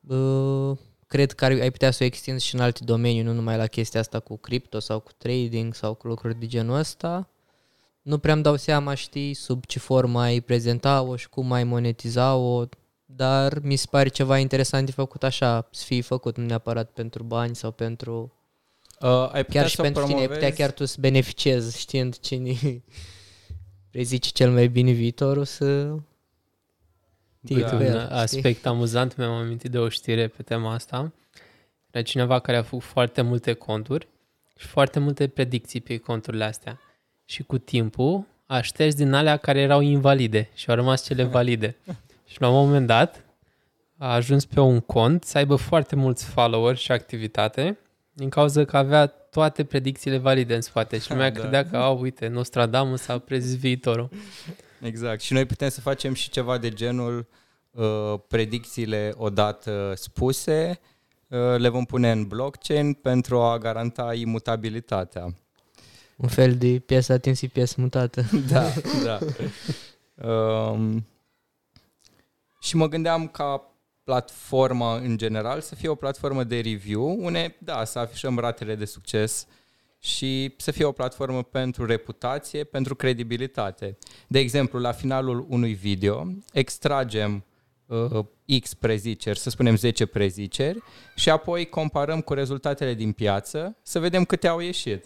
Bă, 0.00 0.74
cred 1.06 1.32
că 1.32 1.44
ar, 1.44 1.50
ai 1.50 1.70
putea 1.70 1.90
să 1.90 2.02
o 2.02 2.06
extinzi 2.06 2.46
și 2.46 2.54
în 2.54 2.60
alte 2.60 2.84
domenii, 2.84 3.22
nu 3.22 3.32
numai 3.32 3.56
la 3.56 3.66
chestia 3.66 4.00
asta 4.00 4.20
cu 4.20 4.36
cripto 4.36 4.78
sau 4.78 5.00
cu 5.00 5.10
trading 5.16 5.74
sau 5.74 5.94
cu 5.94 6.06
lucruri 6.06 6.38
de 6.38 6.46
genul 6.46 6.76
ăsta. 6.76 7.28
Nu 8.02 8.18
prea 8.18 8.34
îmi 8.34 8.42
dau 8.42 8.56
seama, 8.56 8.94
știi, 8.94 9.34
sub 9.34 9.64
ce 9.64 9.78
formă 9.78 10.20
ai 10.20 10.40
prezenta-o 10.40 11.16
și 11.16 11.28
cum 11.28 11.52
ai 11.52 11.64
monetiza-o, 11.64 12.64
dar 13.04 13.58
mi 13.62 13.76
se 13.76 13.86
pare 13.90 14.08
ceva 14.08 14.38
interesant 14.38 14.86
de 14.86 14.92
făcut 14.92 15.22
așa, 15.22 15.68
să 15.70 15.84
fie 15.84 16.00
făcut, 16.00 16.36
nu 16.36 16.44
neapărat 16.44 16.90
pentru 16.90 17.22
bani 17.22 17.56
sau 17.56 17.70
pentru... 17.70 18.32
Uh, 19.00 19.08
ai 19.32 19.44
putea 19.44 19.60
Chiar 19.60 19.68
și 19.68 19.76
să 19.76 19.82
pentru 19.82 20.04
tine, 20.04 20.20
ai 20.20 20.28
putea 20.28 20.48
promovezi- 20.48 20.56
chiar 20.56 20.70
tu 20.70 20.84
să 20.84 20.96
beneficiezi 21.00 21.78
știind 21.80 22.18
cine 22.18 22.54
prezice 23.90 24.30
cel 24.30 24.50
mai 24.50 24.68
bine 24.68 24.90
viitorul 24.90 25.44
să... 25.44 25.94
Uite, 27.48 27.60
Da. 27.60 27.76
un 27.76 27.82
el, 27.82 28.00
știi? 28.00 28.14
aspect 28.16 28.66
amuzant, 28.66 29.16
mi-am 29.16 29.32
amintit 29.32 29.70
de 29.70 29.78
o 29.78 29.88
știre 29.88 30.28
pe 30.28 30.42
tema 30.42 30.72
asta. 30.72 31.12
Era 31.90 32.04
cineva 32.04 32.38
care 32.38 32.56
a 32.56 32.62
făcut 32.62 32.84
foarte 32.84 33.22
multe 33.22 33.52
conturi 33.52 34.08
și 34.56 34.66
foarte 34.66 34.98
multe 34.98 35.28
predicții 35.28 35.80
pe 35.80 35.96
conturile 35.96 36.44
astea. 36.44 36.80
Și 37.30 37.42
cu 37.42 37.58
timpul 37.58 38.24
a 38.46 38.60
șters 38.60 38.94
din 38.94 39.12
alea 39.12 39.36
care 39.36 39.60
erau 39.60 39.80
invalide 39.80 40.50
și 40.54 40.70
au 40.70 40.74
rămas 40.74 41.04
cele 41.04 41.24
valide. 41.24 41.76
și 42.30 42.40
la 42.40 42.48
un 42.48 42.54
moment 42.54 42.86
dat 42.86 43.24
a 43.96 44.14
ajuns 44.14 44.44
pe 44.44 44.60
un 44.60 44.80
cont 44.80 45.24
să 45.24 45.38
aibă 45.38 45.56
foarte 45.56 45.96
mulți 45.96 46.24
follower 46.24 46.76
și 46.76 46.92
activitate 46.92 47.78
din 48.12 48.28
cauza 48.28 48.64
că 48.64 48.76
avea 48.76 49.06
toate 49.06 49.64
predicțiile 49.64 50.16
valide 50.18 50.54
în 50.54 50.60
spate 50.60 50.98
și 50.98 51.10
lumea 51.10 51.30
Da. 51.32 51.40
credea 51.40 51.66
că, 51.66 51.76
au, 51.76 52.00
uite, 52.00 52.26
Nostradamus 52.26 53.08
a 53.08 53.18
prezis 53.18 53.58
viitorul. 53.58 54.08
Exact. 54.80 55.20
Și 55.20 55.32
noi 55.32 55.46
putem 55.46 55.68
să 55.68 55.80
facem 55.80 56.14
și 56.14 56.30
ceva 56.30 56.58
de 56.58 56.70
genul 56.70 57.26
uh, 57.70 58.14
predicțiile 58.28 59.12
odată 59.16 59.92
spuse, 59.96 60.80
uh, 61.28 61.38
le 61.56 61.68
vom 61.68 61.84
pune 61.84 62.10
în 62.10 62.26
blockchain 62.26 62.92
pentru 62.92 63.40
a 63.40 63.58
garanta 63.58 64.14
imutabilitatea. 64.14 65.34
Un 66.20 66.28
fel 66.28 66.56
de 66.56 66.78
piesă 66.78 67.12
atins 67.12 67.38
și 67.38 67.48
piesă 67.48 67.74
mutată. 67.78 68.24
Da, 68.52 68.68
da. 69.04 69.18
Um, 70.28 71.06
și 72.60 72.76
mă 72.76 72.88
gândeam 72.88 73.28
ca 73.28 73.74
platforma 74.04 74.96
în 74.96 75.16
general 75.16 75.60
să 75.60 75.74
fie 75.74 75.88
o 75.88 75.94
platformă 75.94 76.44
de 76.44 76.60
review, 76.60 77.24
une, 77.24 77.56
da, 77.58 77.84
să 77.84 77.98
afișăm 77.98 78.38
ratele 78.38 78.74
de 78.74 78.84
succes 78.84 79.46
și 79.98 80.54
să 80.56 80.70
fie 80.70 80.84
o 80.84 80.92
platformă 80.92 81.42
pentru 81.42 81.86
reputație, 81.86 82.64
pentru 82.64 82.94
credibilitate. 82.94 83.98
De 84.28 84.38
exemplu, 84.38 84.78
la 84.78 84.92
finalul 84.92 85.46
unui 85.48 85.72
video 85.72 86.26
extragem 86.52 87.44
uh, 87.86 88.24
X 88.60 88.74
preziceri, 88.74 89.38
să 89.38 89.50
spunem 89.50 89.76
10 89.76 90.06
preziceri 90.06 90.82
și 91.16 91.30
apoi 91.30 91.68
comparăm 91.68 92.20
cu 92.20 92.34
rezultatele 92.34 92.94
din 92.94 93.12
piață 93.12 93.76
să 93.82 93.98
vedem 93.98 94.24
câte 94.24 94.48
au 94.48 94.58
ieșit. 94.58 95.04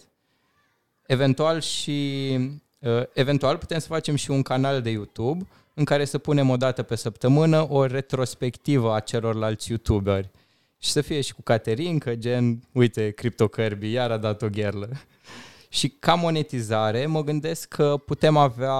Eventual 1.05 1.61
și 1.61 2.37
uh, 2.79 3.03
eventual 3.13 3.57
putem 3.57 3.79
să 3.79 3.87
facem 3.87 4.15
și 4.15 4.31
un 4.31 4.41
canal 4.41 4.81
de 4.81 4.89
YouTube 4.89 5.47
în 5.73 5.83
care 5.83 6.05
să 6.05 6.17
punem 6.17 6.49
o 6.49 6.57
dată 6.57 6.83
pe 6.83 6.95
săptămână 6.95 7.71
o 7.71 7.85
retrospectivă 7.85 8.93
a 8.93 8.99
celorlalți 8.99 9.69
YouTuberi. 9.69 10.29
Și 10.79 10.91
să 10.91 11.01
fie 11.01 11.21
și 11.21 11.33
cu 11.33 11.41
Caterinca, 11.41 12.13
gen, 12.13 12.63
uite, 12.71 13.11
Crypto 13.11 13.47
Kirby, 13.47 13.91
iar 13.91 14.11
a 14.11 14.17
dat 14.17 14.41
o 14.41 14.49
gherlă. 14.49 14.89
Și 15.69 15.89
ca 15.89 16.13
monetizare, 16.13 17.05
mă 17.05 17.23
gândesc 17.23 17.67
că 17.67 17.97
putem 18.05 18.37
avea, 18.37 18.75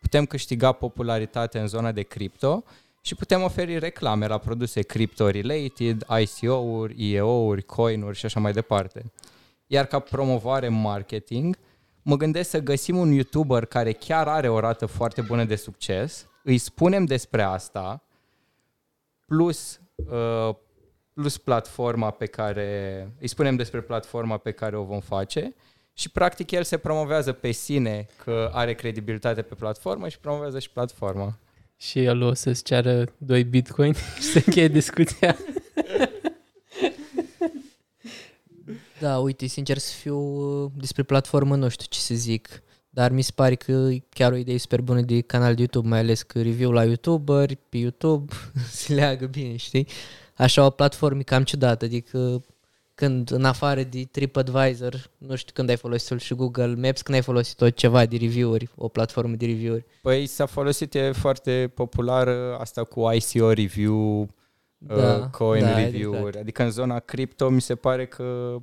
putem 0.00 0.26
câștiga 0.26 0.72
popularitate 0.72 1.58
în 1.58 1.66
zona 1.66 1.92
de 1.92 2.02
cripto 2.02 2.64
și 3.00 3.14
putem 3.14 3.42
oferi 3.42 3.78
reclame 3.78 4.26
la 4.26 4.38
produse 4.38 4.82
crypto-related, 4.82 6.06
ICO-uri, 6.20 6.94
IEO-uri, 6.96 7.62
coin-uri 7.62 8.16
și 8.16 8.26
așa 8.26 8.40
mai 8.40 8.52
departe. 8.52 9.12
Iar 9.66 9.86
ca 9.86 9.98
promovare 9.98 10.68
marketing, 10.68 11.58
mă 12.02 12.16
gândesc 12.16 12.50
să 12.50 12.60
găsim 12.60 12.96
un 12.96 13.10
YouTuber 13.10 13.64
care 13.64 13.92
chiar 13.92 14.28
are 14.28 14.48
o 14.48 14.60
rată 14.60 14.86
foarte 14.86 15.20
bună 15.20 15.44
de 15.44 15.56
succes, 15.56 16.26
îi 16.42 16.58
spunem 16.58 17.04
despre 17.04 17.42
asta, 17.42 18.02
plus, 19.26 19.80
uh, 19.96 20.54
plus 21.12 21.38
platforma 21.38 22.10
pe 22.10 22.26
care, 22.26 23.00
îi 23.20 23.28
spunem 23.28 23.56
despre 23.56 23.80
platforma 23.80 24.36
pe 24.36 24.50
care 24.50 24.76
o 24.76 24.84
vom 24.84 25.00
face 25.00 25.54
și 25.92 26.10
practic 26.10 26.50
el 26.50 26.62
se 26.62 26.76
promovează 26.76 27.32
pe 27.32 27.50
sine 27.50 28.06
că 28.24 28.50
are 28.52 28.74
credibilitate 28.74 29.42
pe 29.42 29.54
platformă 29.54 30.08
și 30.08 30.18
promovează 30.18 30.58
și 30.58 30.70
platforma. 30.70 31.38
Și 31.76 32.04
el 32.04 32.22
o 32.22 32.34
să-ți 32.34 32.62
ceară 32.64 33.04
2 33.18 33.44
bitcoin 33.44 33.94
și 34.20 34.22
să 34.22 34.42
încheie 34.46 34.68
discuția. 34.68 35.36
Da, 39.06 39.18
uite, 39.18 39.46
sincer 39.46 39.78
să 39.78 39.92
fiu 39.92 40.18
uh, 40.18 40.70
despre 40.74 41.02
platformă, 41.02 41.56
nu 41.56 41.68
știu 41.68 41.86
ce 41.88 41.98
să 41.98 42.14
zic. 42.14 42.62
Dar 42.90 43.10
mi 43.10 43.22
se 43.22 43.30
pare 43.34 43.54
că 43.54 43.72
e 43.72 44.02
chiar 44.08 44.32
o 44.32 44.36
idee 44.36 44.58
super 44.58 44.80
bună 44.80 45.00
de 45.00 45.20
canal 45.20 45.54
de 45.54 45.60
YouTube, 45.60 45.88
mai 45.88 45.98
ales 45.98 46.22
că 46.22 46.42
review 46.42 46.70
la 46.70 46.84
YouTuberi, 46.84 47.58
pe 47.68 47.76
YouTube, 47.76 48.32
se 48.70 48.94
leagă 48.94 49.26
bine, 49.26 49.56
știi? 49.56 49.86
Așa 50.36 50.64
o 50.64 50.70
platformă 50.70 51.18
e 51.18 51.22
cam 51.22 51.42
ciudată, 51.44 51.84
adică 51.84 52.44
când 52.94 53.30
în 53.30 53.44
afară 53.44 53.82
de 53.82 54.08
TripAdvisor, 54.10 55.10
nu 55.18 55.36
știu 55.36 55.52
când 55.54 55.68
ai 55.68 55.76
folosit 55.76 56.20
și 56.20 56.34
Google 56.34 56.74
Maps, 56.74 57.02
când 57.02 57.16
ai 57.16 57.22
folosit 57.22 57.56
tot 57.56 57.74
ceva 57.76 58.06
de 58.06 58.16
review-uri, 58.16 58.68
o 58.76 58.88
platformă 58.88 59.34
de 59.34 59.46
review-uri. 59.46 59.84
Păi 60.02 60.26
s-a 60.26 60.46
folosit, 60.46 60.94
e 60.94 61.12
foarte 61.12 61.70
populară 61.74 62.56
asta 62.60 62.84
cu 62.84 63.10
ICO 63.12 63.52
review, 63.52 64.28
Da, 64.78 65.14
uh, 65.16 65.26
coin 65.30 65.62
da, 65.62 65.74
ai 65.74 65.84
review-uri. 65.84 66.18
dreptate. 66.20 66.38
Adică 66.38 66.62
în 66.62 66.70
zona 66.70 66.98
cripto 66.98 67.48
mi 67.48 67.60
se 67.60 67.74
pare 67.74 68.06
că 68.06 68.56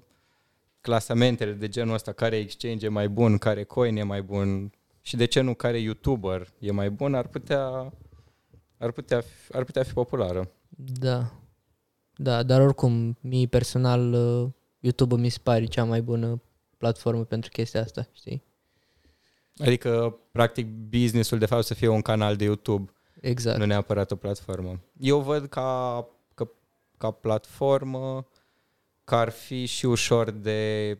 clasamentele 0.83 1.51
de 1.51 1.67
genul 1.67 1.93
ăsta, 1.93 2.11
care 2.11 2.37
exchange 2.37 2.85
e 2.85 2.89
mai 2.89 3.09
bun, 3.09 3.37
care 3.37 3.63
coin 3.63 3.97
e 3.97 4.03
mai 4.03 4.21
bun 4.21 4.71
și 5.01 5.15
de 5.15 5.25
ce 5.25 5.41
nu 5.41 5.53
care 5.53 5.79
YouTuber 5.79 6.53
e 6.59 6.71
mai 6.71 6.89
bun, 6.89 7.13
ar 7.13 7.27
putea, 7.27 7.93
ar 8.77 8.91
putea, 8.91 9.21
fi, 9.21 9.55
ar 9.55 9.63
putea 9.63 9.83
fi 9.83 9.93
populară. 9.93 10.51
Da. 10.77 11.31
Da, 12.15 12.43
dar 12.43 12.61
oricum, 12.61 13.17
mie 13.21 13.47
personal, 13.47 14.13
uh, 14.13 14.49
YouTube 14.79 15.15
mi 15.15 15.29
se 15.29 15.39
pare 15.43 15.65
cea 15.65 15.83
mai 15.83 16.01
bună 16.01 16.41
platformă 16.77 17.23
pentru 17.23 17.49
chestia 17.49 17.81
asta, 17.81 18.07
știi? 18.13 18.43
Adică, 19.57 20.19
practic, 20.31 20.67
businessul 20.67 21.37
de 21.37 21.45
fapt 21.45 21.63
să 21.63 21.73
fie 21.73 21.87
un 21.87 22.01
canal 22.01 22.35
de 22.35 22.43
YouTube, 22.43 22.91
Exact. 23.21 23.57
nu 23.57 23.65
neapărat 23.65 24.11
o 24.11 24.15
platformă. 24.15 24.79
Eu 24.99 25.19
văd 25.19 25.45
ca, 25.45 26.07
ca, 26.33 26.49
ca 26.97 27.11
platformă 27.11 28.27
că 29.03 29.15
ar 29.15 29.29
fi 29.29 29.65
și 29.65 29.85
ușor 29.85 30.31
de... 30.31 30.97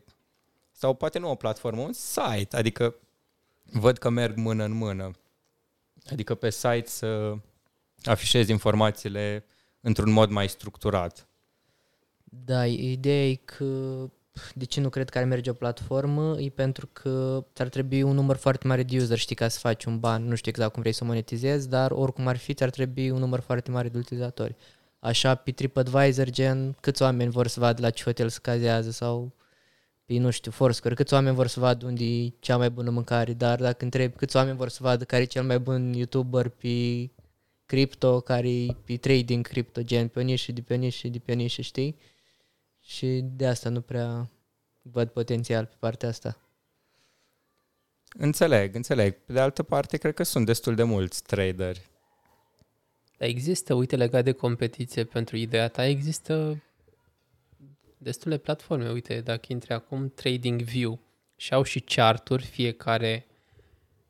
Sau 0.70 0.94
poate 0.94 1.18
nu 1.18 1.30
o 1.30 1.34
platformă, 1.34 1.80
un 1.80 1.92
site. 1.92 2.56
Adică 2.56 2.94
văd 3.62 3.98
că 3.98 4.08
merg 4.08 4.36
mână 4.36 4.64
în 4.64 4.72
mână. 4.72 5.10
Adică 6.10 6.34
pe 6.34 6.50
site 6.50 6.86
să 6.86 7.34
afișezi 8.02 8.50
informațiile 8.50 9.44
într-un 9.80 10.12
mod 10.12 10.30
mai 10.30 10.48
structurat. 10.48 11.28
Da, 12.24 12.66
ideea 12.66 13.28
e 13.28 13.34
că 13.34 13.64
de 14.54 14.64
ce 14.64 14.80
nu 14.80 14.88
cred 14.88 15.10
că 15.10 15.18
ar 15.18 15.24
merge 15.24 15.50
o 15.50 15.52
platformă 15.52 16.40
e 16.40 16.48
pentru 16.48 16.88
că 16.92 17.44
ți-ar 17.54 17.68
trebui 17.68 18.02
un 18.02 18.14
număr 18.14 18.36
foarte 18.36 18.66
mare 18.66 18.82
de 18.82 18.96
user, 18.96 19.18
știi, 19.18 19.36
ca 19.36 19.48
să 19.48 19.58
faci 19.58 19.84
un 19.84 19.98
ban. 19.98 20.24
Nu 20.28 20.34
știu 20.34 20.50
exact 20.50 20.72
cum 20.72 20.82
vrei 20.82 20.94
să 20.94 21.04
monetizezi, 21.04 21.68
dar 21.68 21.90
oricum 21.90 22.26
ar 22.26 22.36
fi, 22.36 22.54
ți-ar 22.54 22.70
trebui 22.70 23.10
un 23.10 23.18
număr 23.18 23.40
foarte 23.40 23.70
mare 23.70 23.88
de 23.88 23.98
utilizatori. 23.98 24.56
Așa, 25.04 25.34
pe 25.34 25.50
TripAdvisor, 25.50 26.30
gen, 26.30 26.76
câți 26.80 27.02
oameni 27.02 27.30
vor 27.30 27.46
să 27.46 27.60
vadă 27.60 27.80
la 27.80 27.90
ce 27.90 28.02
hotel 28.02 28.28
se 28.28 28.38
cazează 28.42 28.90
sau 28.90 29.32
pe, 30.04 30.18
nu 30.18 30.30
știu, 30.30 30.50
Foursquare, 30.50 30.94
câți 30.94 31.14
oameni 31.14 31.34
vor 31.34 31.46
să 31.46 31.60
vadă 31.60 31.86
unde 31.86 32.04
e 32.04 32.32
cea 32.38 32.56
mai 32.56 32.70
bună 32.70 32.90
mâncare, 32.90 33.32
dar 33.32 33.60
dacă 33.60 33.84
întreb 33.84 34.16
câți 34.16 34.36
oameni 34.36 34.56
vor 34.56 34.68
să 34.68 34.78
vadă 34.82 35.04
care 35.04 35.22
e 35.22 35.24
cel 35.24 35.44
mai 35.44 35.58
bun 35.58 35.92
YouTuber 35.92 36.48
pe 36.48 37.10
cripto, 37.66 38.20
care 38.20 38.48
e 38.48 38.76
pe 38.84 38.96
trading 38.96 39.46
cripto, 39.46 39.82
gen, 39.82 40.08
pe 40.08 40.18
o 40.18 40.22
nișă, 40.22 40.52
de 40.52 40.60
pe 40.60 40.74
o 40.74 40.76
nișă, 40.76 41.08
de 41.08 41.18
pe 41.18 41.32
o 41.32 41.34
nișă, 41.34 41.62
știi? 41.62 41.96
Și 42.80 43.24
de 43.36 43.46
asta 43.46 43.68
nu 43.68 43.80
prea 43.80 44.30
văd 44.82 45.08
potențial 45.08 45.64
pe 45.64 45.74
partea 45.78 46.08
asta. 46.08 46.38
Înțeleg, 48.18 48.74
înțeleg. 48.74 49.14
Pe 49.14 49.32
de 49.32 49.40
altă 49.40 49.62
parte, 49.62 49.96
cred 49.96 50.14
că 50.14 50.22
sunt 50.22 50.46
destul 50.46 50.74
de 50.74 50.82
mulți 50.82 51.22
traderi. 51.22 51.92
Dar 53.24 53.32
există, 53.32 53.74
uite, 53.74 53.96
legat 53.96 54.24
de 54.24 54.32
competiție 54.32 55.04
pentru 55.04 55.36
ideea 55.36 55.68
ta, 55.68 55.86
există 55.86 56.62
destule 57.98 58.36
platforme. 58.36 58.90
Uite, 58.90 59.20
dacă 59.20 59.46
intri 59.48 59.72
acum 59.72 60.08
Trading 60.08 60.60
View 60.60 60.98
și 61.36 61.54
au 61.54 61.62
și 61.62 61.80
charturi, 61.80 62.44
fiecare 62.44 63.26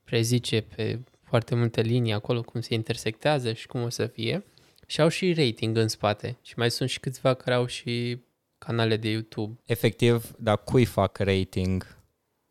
prezice 0.04 0.60
pe 0.60 0.98
foarte 1.22 1.54
multe 1.54 1.80
linii 1.80 2.12
acolo 2.12 2.42
cum 2.42 2.60
se 2.60 2.74
intersectează 2.74 3.52
și 3.52 3.66
cum 3.66 3.82
o 3.82 3.88
să 3.88 4.06
fie 4.06 4.44
și 4.86 5.00
au 5.00 5.08
și 5.08 5.32
rating 5.32 5.76
în 5.76 5.88
spate. 5.88 6.38
Și 6.42 6.54
mai 6.56 6.70
sunt 6.70 6.88
și 6.88 7.00
câțiva 7.00 7.34
care 7.34 7.56
au 7.56 7.66
și 7.66 8.18
canale 8.58 8.96
de 8.96 9.08
YouTube. 9.08 9.60
Efectiv, 9.64 10.34
dar 10.38 10.58
cui 10.58 10.84
fac 10.84 11.18
rating? 11.18 11.96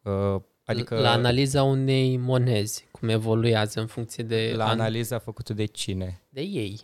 Uh, 0.02 0.41
adică 0.65 0.99
la 0.99 1.12
analiza 1.12 1.63
unei 1.63 2.17
monezi, 2.17 2.88
cum 2.91 3.10
evoluează 3.10 3.80
în 3.80 3.88
funcție 3.88 4.23
de... 4.23 4.54
La 4.56 4.65
an... 4.65 4.80
analiza 4.80 5.19
făcută 5.19 5.54
de 5.54 5.65
cine? 5.65 6.21
De 6.30 6.41
ei. 6.41 6.82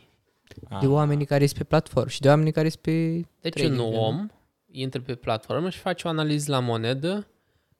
Ah. 0.69 0.79
De 0.79 0.87
oamenii 0.87 1.25
care 1.25 1.45
sunt 1.45 1.57
pe 1.57 1.63
platformă 1.63 2.09
și 2.09 2.21
de 2.21 2.27
oamenii 2.27 2.51
care 2.51 2.69
sunt 2.69 2.81
pe 2.81 3.25
Deci 3.41 3.61
un 3.61 3.79
om 3.79 4.29
intră 4.71 5.01
pe 5.01 5.15
platformă 5.15 5.69
și 5.69 5.79
face 5.79 6.07
o 6.07 6.09
analiză 6.09 6.51
la 6.51 6.59
monedă 6.59 7.27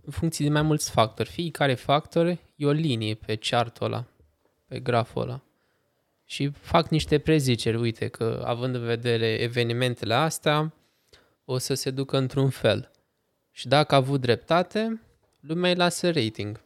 în 0.01 0.11
funcție 0.11 0.45
de 0.45 0.51
mai 0.51 0.61
mulți 0.61 0.91
factori. 0.91 1.29
Fiecare 1.29 1.73
factor 1.73 2.37
e 2.55 2.65
o 2.65 2.71
linie 2.71 3.13
pe 3.13 3.35
chartul 3.35 3.85
ăla, 3.85 4.05
pe 4.65 4.79
graful 4.79 5.21
ăla. 5.21 5.41
Și 6.25 6.49
fac 6.49 6.89
niște 6.89 7.19
preziceri, 7.19 7.77
uite 7.77 8.07
că 8.07 8.43
având 8.45 8.75
în 8.75 8.85
vedere 8.85 9.27
evenimentele 9.27 10.13
astea, 10.13 10.73
o 11.45 11.57
să 11.57 11.73
se 11.73 11.91
ducă 11.91 12.17
într-un 12.17 12.49
fel. 12.49 12.91
Și 13.51 13.67
dacă 13.67 13.93
a 13.93 13.97
avut 13.97 14.21
dreptate, 14.21 15.01
lumea 15.39 15.69
îi 15.69 15.75
lasă 15.75 16.11
rating. 16.11 16.61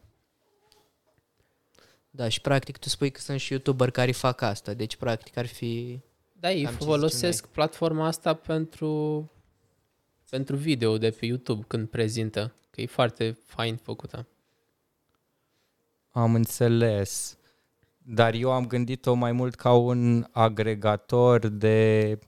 Da, 2.09 2.29
și 2.29 2.41
practic 2.41 2.77
tu 2.77 2.89
spui 2.89 3.11
că 3.11 3.19
sunt 3.19 3.39
și 3.39 3.51
youtuber 3.51 3.91
care 3.91 4.11
fac 4.11 4.41
asta, 4.41 4.73
deci 4.73 4.95
practic 4.95 5.37
ar 5.37 5.45
fi... 5.45 5.99
Da, 6.39 6.51
ei 6.51 6.65
folosesc 6.65 7.47
platforma 7.47 8.07
asta 8.07 8.33
pentru, 8.33 9.31
pentru 10.29 10.55
video 10.55 10.97
de 10.97 11.09
pe 11.09 11.25
YouTube 11.25 11.63
când 11.67 11.87
prezintă, 11.87 12.55
că 12.69 12.81
e 12.81 12.85
foarte 12.85 13.37
fain 13.45 13.75
făcută. 13.75 14.27
Am 16.09 16.35
înțeles. 16.35 17.37
Dar 17.97 18.33
eu 18.33 18.51
am 18.51 18.67
gândit-o 18.67 19.13
mai 19.13 19.31
mult 19.31 19.55
ca 19.55 19.73
un 19.73 20.27
agregator 20.31 21.47
de 21.47 22.19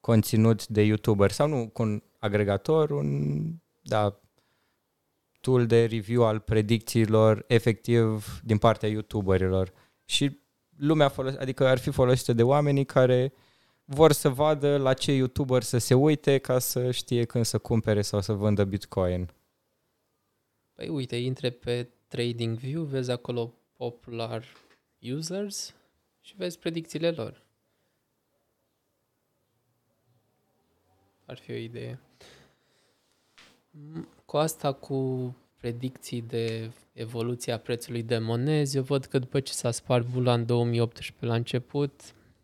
conținut 0.00 0.66
de 0.66 0.82
YouTuber 0.82 1.30
sau 1.30 1.48
nu 1.48 1.68
cu 1.68 1.82
un 1.82 2.02
agregator, 2.18 2.90
un 2.90 3.42
da, 3.80 4.20
tool 5.44 5.66
de 5.66 5.84
review 5.84 6.24
al 6.24 6.38
predicțiilor 6.38 7.44
efectiv 7.46 8.40
din 8.44 8.58
partea 8.58 8.88
YouTuberilor. 8.88 9.72
Și 10.04 10.38
lumea 10.76 11.08
folos- 11.08 11.36
adică 11.36 11.66
ar 11.66 11.78
fi 11.78 11.90
folosită 11.90 12.32
de 12.32 12.42
oamenii 12.42 12.84
care 12.84 13.32
vor 13.84 14.12
să 14.12 14.28
vadă 14.28 14.76
la 14.76 14.94
ce 14.94 15.12
YouTuber 15.12 15.62
să 15.62 15.78
se 15.78 15.94
uite 15.94 16.38
ca 16.38 16.58
să 16.58 16.90
știe 16.90 17.24
când 17.24 17.44
să 17.44 17.58
cumpere 17.58 18.02
sau 18.02 18.20
să 18.20 18.32
vândă 18.32 18.64
Bitcoin. 18.64 19.30
Păi 20.74 20.88
uite, 20.88 21.16
intre 21.16 21.50
pe 21.50 21.88
TradingView, 22.08 22.82
vezi 22.82 23.10
acolo 23.10 23.52
popular 23.76 24.44
users 25.00 25.74
și 26.20 26.34
vezi 26.36 26.58
predicțiile 26.58 27.10
lor. 27.10 27.42
Ar 31.26 31.38
fi 31.38 31.50
o 31.50 31.54
idee. 31.54 31.98
Cu 34.24 34.36
asta, 34.36 34.72
cu 34.72 35.36
predicții 35.56 36.22
de 36.22 36.70
evoluția 36.92 37.58
prețului 37.58 38.02
de 38.02 38.18
monezi, 38.18 38.76
eu 38.76 38.82
văd 38.82 39.04
că 39.04 39.18
după 39.18 39.40
ce 39.40 39.52
s-a 39.52 39.70
spart 39.70 40.06
bula 40.06 40.32
în 40.32 40.46
2018 40.46 41.26
la 41.26 41.34
început 41.34 42.00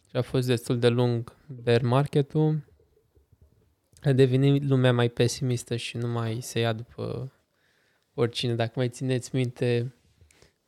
și 0.08 0.16
a 0.16 0.22
fost 0.22 0.46
destul 0.46 0.78
de 0.78 0.88
lung 0.88 1.36
bear 1.62 1.82
market-ul, 1.82 2.68
a 4.02 4.12
devenit 4.12 4.62
lumea 4.62 4.92
mai 4.92 5.08
pesimistă 5.08 5.76
și 5.76 5.96
nu 5.96 6.08
mai 6.08 6.40
se 6.40 6.58
ia 6.58 6.72
după 6.72 7.32
oricine. 8.14 8.54
Dacă 8.54 8.72
mai 8.74 8.88
țineți 8.88 9.34
minte 9.34 9.94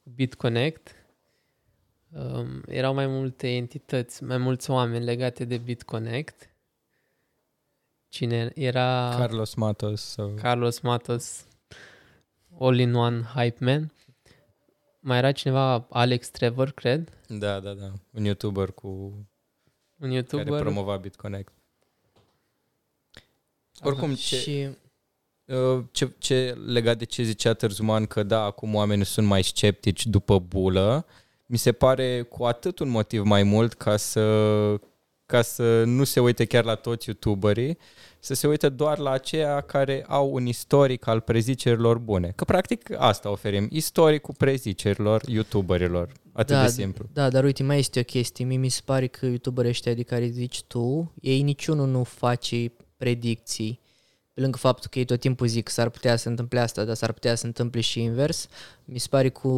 BitConnect, 0.03 0.94
um, 2.12 2.62
erau 2.66 2.94
mai 2.94 3.07
multe 3.07 3.48
entități, 3.48 4.25
mai 4.25 4.38
mulți 4.38 4.70
oameni 4.70 5.05
legate 5.05 5.44
de 5.44 5.59
BitConnect. 5.59 6.52
Cine 8.12 8.53
era? 8.55 9.14
Carlos 9.16 9.55
Matos. 9.55 10.01
Sau... 10.01 10.35
Carlos 10.35 10.81
Matos, 10.81 11.44
all-in-one 12.59 13.22
hype 13.35 13.64
man. 13.64 13.92
Mai 15.01 15.18
era 15.18 15.33
cineva, 15.33 15.87
Alex 15.90 16.31
Trevor, 16.31 16.70
cred. 16.70 17.09
Da, 17.29 17.61
da, 17.61 17.72
da. 17.72 17.92
Un 18.11 18.25
YouTuber 18.25 18.70
cu... 18.70 18.88
Un 19.98 20.11
YouTuber. 20.11 20.46
Care 20.46 20.61
promova 20.61 20.96
BitConnect. 20.96 21.53
Oricum, 23.81 24.14
ce, 24.14 24.37
și... 24.37 24.68
Uh, 25.44 25.85
ce, 25.90 26.12
ce 26.18 26.59
legat 26.66 26.98
de 26.98 27.05
ce 27.05 27.22
zicea 27.22 27.55
Târzuman 27.55 28.07
că 28.07 28.22
da, 28.22 28.42
acum 28.42 28.75
oamenii 28.75 29.05
sunt 29.05 29.27
mai 29.27 29.42
sceptici 29.42 30.07
după 30.07 30.38
bulă, 30.38 31.07
mi 31.46 31.57
se 31.57 31.72
pare 31.72 32.22
cu 32.22 32.44
atât 32.44 32.79
un 32.79 32.88
motiv 32.88 33.22
mai 33.22 33.42
mult 33.42 33.72
ca 33.72 33.96
să, 33.96 34.20
ca 35.27 35.43
să 35.43 35.85
nu 35.85 36.05
se 36.05 36.21
uite 36.21 36.45
chiar 36.45 36.65
la 36.65 36.75
toți 36.75 37.09
youtuberii, 37.09 37.79
să 38.19 38.35
se 38.35 38.47
uite 38.47 38.69
doar 38.69 38.99
la 38.99 39.11
aceia 39.11 39.61
care 39.61 40.05
au 40.09 40.33
un 40.33 40.47
istoric 40.47 41.07
al 41.07 41.21
prezicerilor 41.21 41.99
bune. 41.99 42.33
Că 42.37 42.45
practic 42.45 42.95
asta 42.99 43.31
oferim, 43.31 43.69
istoricul 43.71 44.35
prezicerilor 44.39 45.23
youtuberilor. 45.27 46.13
Atât 46.33 46.57
da, 46.57 46.63
de 46.63 46.71
simplu. 46.71 47.09
Da, 47.13 47.31
dar 47.31 47.45
uite, 47.45 47.63
mai 47.63 47.79
este 47.79 48.01
o 48.01 48.03
chestie. 48.03 48.45
Mie 48.45 48.57
mi 48.57 48.69
se 48.69 48.81
pare 48.85 49.07
că 49.07 49.27
youtuberii 49.27 49.71
ăștia 49.71 49.95
de 49.95 50.03
care 50.03 50.27
zici 50.27 50.63
tu, 50.63 51.13
ei 51.21 51.43
niciunul 51.43 51.89
nu 51.89 52.05
face 52.05 52.73
predicții. 52.97 53.81
Pe 54.35 54.41
lângă 54.41 54.59
faptul 54.59 54.89
că 54.91 54.99
ei 54.99 55.05
tot 55.05 55.21
timpul 55.21 55.47
zic 55.47 55.65
că 55.65 55.71
s-ar 55.71 55.89
putea 55.89 56.17
să 56.17 56.29
întâmple 56.29 56.61
asta, 56.61 56.85
dar 56.85 56.95
s-ar 56.95 57.13
putea 57.13 57.35
să 57.35 57.47
întâmple 57.47 57.81
și 57.81 58.03
invers, 58.03 58.49
mi 58.85 58.99
se 58.99 59.07
pare 59.11 59.29
cu 59.29 59.51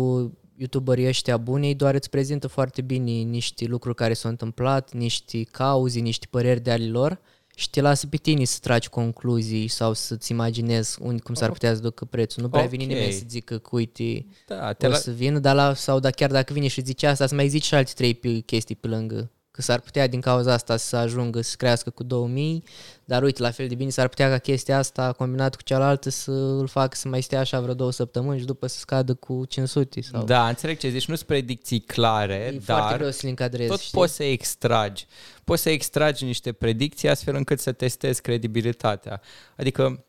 youtuberii 0.57 1.07
ăștia 1.07 1.37
buni, 1.37 1.67
ei 1.67 1.75
doar 1.75 1.95
îți 1.95 2.11
prezintă 2.11 2.47
foarte 2.47 2.83
bine 2.83 3.11
niște 3.11 3.65
lucruri 3.65 3.97
care 3.97 4.13
s-au 4.13 4.31
întâmplat, 4.31 4.93
niște 4.93 5.43
cauze, 5.43 6.01
niște 6.01 6.27
păreri 6.31 6.61
de 6.61 6.71
ale 6.71 6.87
lor 6.87 7.21
și 7.57 7.71
te 7.71 7.81
lasă 7.81 8.07
pe 8.07 8.17
tine 8.17 8.45
să 8.45 8.59
tragi 8.61 8.89
concluzii 8.89 9.69
sau 9.69 9.93
să-ți 9.93 10.33
imaginezi 10.33 10.99
unde, 11.03 11.23
cum 11.23 11.35
s-ar 11.35 11.51
putea 11.51 11.75
să 11.75 11.81
ducă 11.81 12.05
prețul. 12.05 12.43
Nu 12.43 12.49
prea 12.49 12.65
okay. 12.65 12.77
vine 12.77 12.93
nimeni 12.93 13.13
să 13.13 13.25
zică 13.29 13.59
că 13.59 13.69
uite, 13.73 14.27
da, 14.47 14.73
te 14.73 14.87
o 14.87 14.89
la... 14.89 14.97
să 14.97 15.11
vină, 15.11 15.39
dar 15.39 15.55
la, 15.55 15.75
sau 15.75 16.01
da, 16.01 16.11
chiar 16.11 16.31
dacă 16.31 16.53
vine 16.53 16.67
și 16.67 16.83
zice 16.83 17.07
asta, 17.07 17.27
să 17.27 17.35
mai 17.35 17.49
zici 17.49 17.65
și 17.65 17.75
alte 17.75 17.93
trei 17.95 18.43
chestii 18.43 18.75
pe 18.75 18.87
lângă 18.87 19.31
că 19.55 19.63
s-ar 19.63 19.81
putea 19.81 20.07
din 20.07 20.21
cauza 20.21 20.53
asta 20.53 20.77
să 20.77 20.97
ajungă 20.97 21.41
să 21.41 21.55
crească 21.57 21.91
cu 21.91 22.03
2000, 22.03 22.65
dar 23.05 23.23
uite, 23.23 23.43
la 23.43 23.51
fel 23.51 23.69
de 23.69 23.75
bine 23.75 23.91
s-ar 23.91 24.09
putea 24.09 24.29
ca 24.29 24.39
chestia 24.39 24.79
asta 24.79 25.13
combinat 25.13 25.57
cu 25.57 25.63
cealaltă 25.63 26.11
să 26.11 26.31
îl 26.31 26.67
facă 26.67 26.97
să 26.97 27.09
mai 27.09 27.21
stea 27.21 27.41
așa 27.41 27.61
vreo 27.61 27.75
două 27.75 27.93
săptămâni 27.93 28.39
și 28.39 28.45
după 28.45 28.67
să 28.67 28.79
scadă 28.79 29.15
cu 29.15 29.45
500 29.45 30.01
sau... 30.01 30.25
Da, 30.25 30.49
înțeleg 30.49 30.79
ce 30.79 30.89
zici, 30.89 31.07
nu 31.07 31.15
sunt 31.15 31.29
predicții 31.29 31.81
clare, 31.81 32.35
e 32.35 32.61
dar 32.65 32.79
foarte 32.79 32.97
greu 32.97 33.11
să 33.11 33.21
le 33.23 33.29
încadrezi, 33.29 33.69
tot 33.69 33.81
știi? 33.81 33.99
poți 33.99 34.15
să 34.15 34.25
extragi. 34.25 35.07
Poți 35.45 35.63
să 35.63 35.71
extragi 35.71 36.25
niște 36.25 36.53
predicții 36.53 37.09
astfel 37.09 37.35
încât 37.35 37.61
să 37.61 37.73
testezi 37.73 38.21
credibilitatea. 38.21 39.21
Adică, 39.57 40.05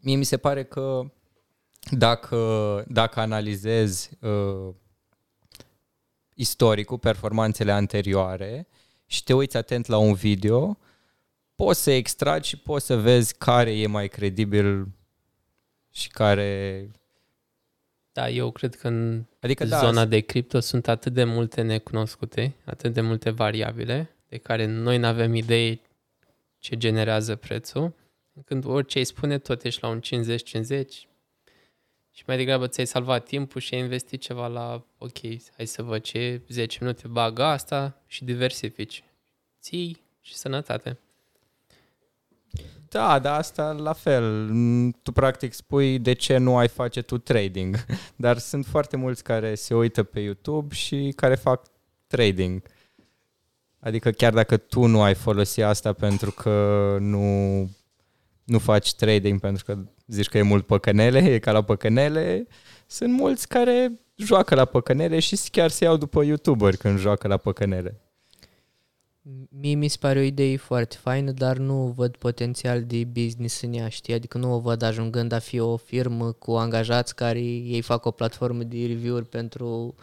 mie 0.00 0.16
mi 0.16 0.24
se 0.24 0.36
pare 0.36 0.64
că 0.64 1.00
dacă, 1.90 2.84
dacă 2.86 3.20
analizezi 3.20 4.10
uh, 4.20 4.74
istoricul, 6.34 6.98
performanțele 6.98 7.72
anterioare 7.72 8.66
și 9.06 9.24
te 9.24 9.34
uiți 9.34 9.56
atent 9.56 9.86
la 9.86 9.98
un 9.98 10.14
video, 10.14 10.78
poți 11.54 11.82
să 11.82 11.90
extragi 11.90 12.48
și 12.48 12.56
poți 12.56 12.86
să 12.86 12.96
vezi 12.96 13.34
care 13.38 13.78
e 13.78 13.86
mai 13.86 14.08
credibil 14.08 14.88
și 15.90 16.08
care... 16.08 16.90
Da, 18.12 18.28
eu 18.28 18.50
cred 18.50 18.74
că 18.74 18.88
în 18.88 19.24
adică 19.40 19.64
da, 19.64 19.78
zona 19.78 19.92
da, 19.92 20.04
de 20.04 20.20
cripto 20.20 20.60
sunt 20.60 20.88
atât 20.88 21.12
de 21.12 21.24
multe 21.24 21.62
necunoscute, 21.62 22.54
atât 22.64 22.92
de 22.92 23.00
multe 23.00 23.30
variabile, 23.30 24.16
de 24.28 24.36
care 24.36 24.66
noi 24.66 24.98
nu 24.98 25.06
avem 25.06 25.34
idee 25.34 25.80
ce 26.58 26.76
generează 26.76 27.36
prețul. 27.36 27.94
Când 28.44 28.64
orice 28.64 28.98
îi 28.98 29.04
spune, 29.04 29.38
tot 29.38 29.62
ești 29.62 29.82
la 29.82 29.88
un 29.88 30.00
50-50, 30.00 30.02
și 32.12 32.22
mai 32.26 32.36
degrabă 32.36 32.66
ți-ai 32.66 32.86
salvat 32.86 33.24
timpul 33.24 33.60
și 33.60 33.74
ai 33.74 33.80
investit 33.80 34.20
ceva 34.20 34.46
la, 34.46 34.84
ok, 34.98 35.18
hai 35.56 35.66
să 35.66 35.82
văd 35.82 36.02
ce, 36.02 36.40
10 36.48 36.78
minute 36.80 37.08
bag 37.08 37.38
asta 37.38 38.02
și 38.06 38.24
diversifici. 38.24 39.04
Ții 39.60 40.02
și 40.20 40.34
sănătate. 40.34 40.98
Da, 42.88 43.18
dar 43.18 43.38
asta 43.38 43.72
la 43.72 43.92
fel. 43.92 44.50
Tu 45.02 45.12
practic 45.12 45.52
spui 45.52 45.98
de 45.98 46.12
ce 46.12 46.36
nu 46.36 46.56
ai 46.56 46.68
face 46.68 47.02
tu 47.02 47.18
trading. 47.18 47.84
Dar 48.16 48.38
sunt 48.38 48.66
foarte 48.66 48.96
mulți 48.96 49.22
care 49.22 49.54
se 49.54 49.74
uită 49.74 50.02
pe 50.02 50.20
YouTube 50.20 50.74
și 50.74 51.12
care 51.16 51.34
fac 51.34 51.66
trading. 52.06 52.62
Adică 53.78 54.10
chiar 54.10 54.32
dacă 54.32 54.56
tu 54.56 54.86
nu 54.86 55.02
ai 55.02 55.14
folosit 55.14 55.62
asta 55.62 55.92
pentru 55.92 56.30
că 56.30 56.96
nu, 57.00 57.58
nu 58.44 58.58
faci 58.58 58.94
trading 58.94 59.40
pentru 59.40 59.64
că 59.64 59.78
zici 60.12 60.28
că 60.28 60.38
e 60.38 60.42
mult 60.42 60.66
păcănele, 60.66 61.18
e 61.18 61.38
ca 61.38 61.52
la 61.52 61.62
păcănele, 61.62 62.46
sunt 62.86 63.12
mulți 63.12 63.48
care 63.48 63.92
joacă 64.16 64.54
la 64.54 64.64
păcănere 64.64 65.18
și 65.18 65.38
chiar 65.50 65.70
se 65.70 65.84
iau 65.84 65.96
după 65.96 66.22
youtuberi 66.22 66.76
când 66.76 66.98
joacă 66.98 67.28
la 67.28 67.36
păcănere. 67.36 68.00
Mie 69.48 69.74
mi 69.74 69.88
se 69.88 69.96
pare 70.00 70.18
o 70.18 70.22
idee 70.22 70.56
foarte 70.56 70.96
faină, 70.96 71.30
dar 71.30 71.56
nu 71.56 71.92
văd 71.96 72.16
potențial 72.16 72.84
de 72.84 73.04
business 73.04 73.60
în 73.60 73.72
ea, 73.72 73.88
știi? 73.88 74.14
Adică 74.14 74.38
nu 74.38 74.54
o 74.54 74.58
văd 74.58 74.82
ajungând 74.82 75.32
a 75.32 75.38
fi 75.38 75.58
o 75.58 75.76
firmă 75.76 76.32
cu 76.32 76.52
angajați 76.52 77.14
care 77.14 77.40
ei 77.40 77.80
fac 77.80 78.04
o 78.04 78.10
platformă 78.10 78.62
de 78.62 78.86
review-uri 78.86 79.28
pentru 79.28 79.94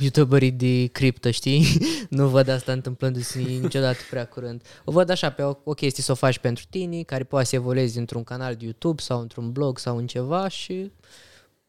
youtuberii 0.00 0.50
de 0.50 0.86
cripto, 0.86 1.30
știi? 1.30 1.64
nu 2.10 2.28
văd 2.28 2.48
asta 2.48 2.72
întâmplându-se 2.72 3.40
niciodată 3.40 3.98
prea 4.10 4.26
curând. 4.26 4.62
O 4.84 4.92
văd 4.92 5.10
așa 5.10 5.30
pe 5.30 5.42
o, 5.42 5.56
o 5.64 5.72
chestie 5.72 6.02
să 6.02 6.12
o 6.12 6.14
faci 6.14 6.38
pentru 6.38 6.64
tine, 6.70 7.02
care 7.02 7.24
poate 7.24 7.46
să 7.46 7.54
evoluezi 7.54 7.98
într-un 7.98 8.24
canal 8.24 8.54
de 8.54 8.64
YouTube 8.64 9.02
sau 9.02 9.20
într-un 9.20 9.52
blog 9.52 9.78
sau 9.78 9.96
în 9.96 10.06
ceva 10.06 10.48
și 10.48 10.90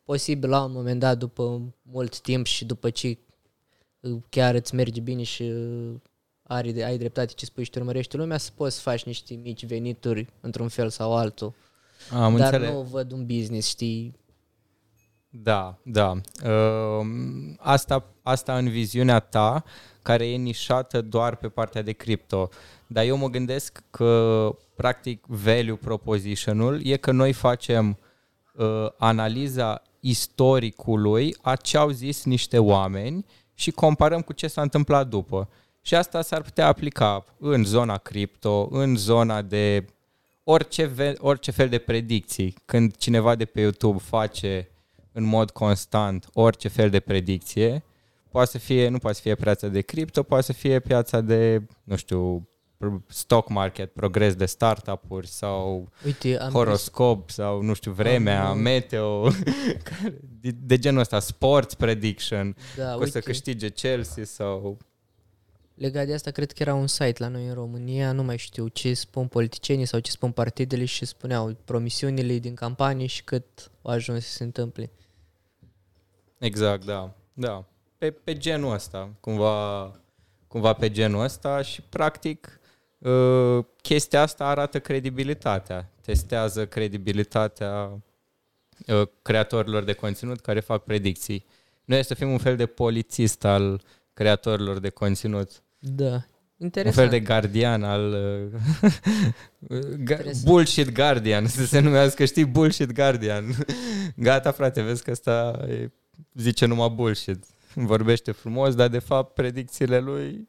posibil 0.04 0.50
la 0.50 0.64
un 0.64 0.72
moment 0.72 1.00
dat, 1.00 1.18
după 1.18 1.62
mult 1.82 2.20
timp 2.20 2.46
și 2.46 2.66
după 2.66 2.90
ce 2.90 3.18
chiar 4.30 4.56
îți 4.56 4.76
merge 4.76 5.02
bine 5.02 5.24
și 5.24 5.52
ai, 6.48 6.84
ai 6.84 6.98
dreptate 6.98 7.34
ce 7.34 7.46
spui 7.46 7.64
și 7.64 7.70
te 7.70 7.80
urmărește 7.80 8.18
lumea, 8.18 8.38
să 8.38 8.52
poți 8.56 8.76
să 8.76 8.82
faci 8.82 9.04
niște 9.04 9.40
mici 9.44 9.66
venituri 9.66 10.28
într-un 10.42 10.68
fel 10.68 10.90
sau 10.90 11.16
altul. 11.16 11.54
Am 12.12 12.38
Dar 12.38 12.54
înțeles. 12.54 12.74
nu 12.74 12.82
văd 12.82 13.12
un 13.12 13.26
business, 13.26 13.68
știi? 13.68 14.16
Da, 15.30 15.78
da. 15.84 16.12
Uh, 16.44 17.08
asta, 17.58 18.06
asta 18.22 18.58
în 18.58 18.70
viziunea 18.70 19.20
ta, 19.20 19.64
care 20.02 20.32
e 20.32 20.36
nișată 20.36 21.02
doar 21.02 21.36
pe 21.36 21.48
partea 21.48 21.82
de 21.82 21.92
cripto. 21.92 22.50
Dar 22.88 23.06
eu 23.06 23.18
mă 23.18 23.30
gândesc 23.30 23.84
că, 23.90 24.50
practic, 24.76 25.24
value 25.28 25.76
proposition-ul 25.76 26.86
e 26.86 26.98
că 26.98 27.12
noi 27.12 27.34
facem 27.34 27.98
uh, 28.54 28.88
analiza 28.98 29.82
istoricului 30.00 31.36
a 31.42 31.56
ce 31.56 31.78
au 31.78 31.90
zis 31.90 32.24
niște 32.24 32.60
oameni 32.60 33.26
și 33.54 33.72
comparăm 33.72 34.22
cu 34.22 34.34
ce 34.34 34.48
s-a 34.48 34.62
întâmplat 34.62 35.08
după. 35.08 35.50
Și 35.86 35.96
asta 35.96 36.22
s-ar 36.22 36.42
putea 36.42 36.68
aplica 36.68 37.26
în 37.40 37.64
zona 37.64 37.98
cripto, 37.98 38.68
în 38.72 38.96
zona 38.96 39.42
de 39.42 39.86
orice, 40.44 40.86
ve- 40.86 41.16
orice 41.18 41.52
fel 41.52 41.70
de 41.70 41.78
predicții. 41.78 42.56
Când 42.66 42.96
cineva 42.96 43.36
de 43.36 43.46
pe 43.46 43.62
YouTube 43.62 44.00
face 44.00 44.70
în 45.12 45.24
mod 45.24 45.52
constant 45.52 46.30
orice 46.34 46.68
fel 46.68 46.90
de 46.90 47.00
predicție, 47.00 47.84
poate 48.32 48.50
să 48.50 48.58
fie, 48.58 48.88
nu 48.88 48.98
poate 48.98 49.16
să 49.16 49.22
fie 49.22 49.36
piața 49.36 49.68
de 49.68 49.82
cripto, 49.82 50.24
poate 50.24 50.44
să 50.44 50.54
fie 50.54 50.80
piața 50.80 51.22
de, 51.22 51.62
nu 51.84 51.96
știu, 51.96 52.50
stock 53.08 53.50
market, 53.50 53.94
progres 53.94 54.36
de 54.36 54.46
startup-uri 54.46 55.28
sau 55.28 55.90
Uite, 56.06 56.40
am 56.40 56.52
horoscop 56.52 57.30
sau, 57.30 57.62
nu 57.62 57.74
știu, 57.74 57.92
vremea, 57.92 58.48
Am- 58.48 58.58
meteo, 58.58 59.30
de, 60.42 60.52
de 60.52 60.78
genul 60.78 61.00
ăsta, 61.00 61.20
sports 61.20 61.74
prediction, 61.74 62.56
da, 62.76 62.84
că 62.84 62.96
o 62.96 62.98
uite, 62.98 63.12
să 63.12 63.20
câștige 63.20 63.70
Chelsea 63.70 64.24
sau... 64.26 64.78
legat 65.76 66.06
de 66.06 66.14
asta, 66.14 66.32
cred 66.32 66.52
că 66.52 66.62
era 66.62 66.74
un 66.74 66.88
site 66.88 67.16
la 67.18 67.28
noi 67.28 67.48
în 67.48 67.54
România, 67.54 68.12
nu 68.12 68.24
mai 68.24 68.38
știu 68.38 68.68
ce 68.68 68.94
spun 68.94 69.28
politicienii 69.28 69.86
sau 69.86 70.00
ce 70.00 70.12
spun 70.12 70.32
partidele 70.32 70.86
și 70.86 71.06
spuneau 71.06 71.58
promisiunile 71.66 72.38
din 72.38 72.56
campanie 72.56 73.06
și 73.06 73.24
cât 73.24 73.72
au 73.82 73.92
ajuns 73.92 74.26
să 74.26 74.32
se 74.32 74.44
întâmple. 74.44 74.92
Exact, 76.38 76.86
da. 76.86 77.14
Da. 77.34 77.66
Pe, 77.98 78.12
pe 78.12 78.38
genul 78.38 78.74
ăsta, 78.74 79.10
cumva, 79.20 79.92
cumva 80.48 80.74
pe 80.74 80.92
genul 80.92 81.24
ăsta 81.24 81.62
și 81.62 81.82
practic 81.82 82.60
uh, 82.98 83.66
chestia 83.82 84.22
asta 84.22 84.46
arată 84.46 84.80
credibilitatea. 84.80 85.90
Testează 86.02 86.68
credibilitatea 86.68 88.02
uh, 88.88 89.08
creatorilor 89.22 89.84
de 89.84 89.94
conținut 89.94 90.40
care 90.40 90.60
fac 90.60 90.84
predicții. 90.84 91.46
Noi 91.86 92.04
să 92.04 92.14
fim 92.14 92.32
un 92.32 92.38
fel 92.38 92.56
de 92.56 92.66
polițist 92.66 93.46
al 93.46 93.82
creatorilor 94.14 94.80
de 94.80 94.90
conținut. 94.90 95.64
Da, 95.88 96.14
Un 96.14 96.22
interesant. 96.58 96.96
fel 96.96 97.20
de 97.20 97.26
gardian 97.26 97.84
al... 97.84 98.12
uh, 98.12 98.60
ga- 99.70 100.00
Interesant. 100.00 100.44
bullshit 100.46 100.92
guardian, 100.92 101.48
să 101.48 101.66
se 101.66 101.80
numească, 101.80 102.26
știi, 102.26 102.46
bullshit 102.46 102.92
guardian. 102.92 103.66
Gata, 104.16 104.52
frate, 104.52 104.82
vezi 104.82 105.04
că 105.04 105.12
ăsta 105.12 105.66
e, 105.70 105.92
zice 106.34 106.66
numai 106.66 106.90
bullshit. 106.90 107.44
Vorbește 107.74 108.32
frumos, 108.32 108.76
dar 108.76 108.88
de 108.88 109.00
fapt 109.00 109.34
predicțiile 109.34 110.00
lui... 110.00 110.48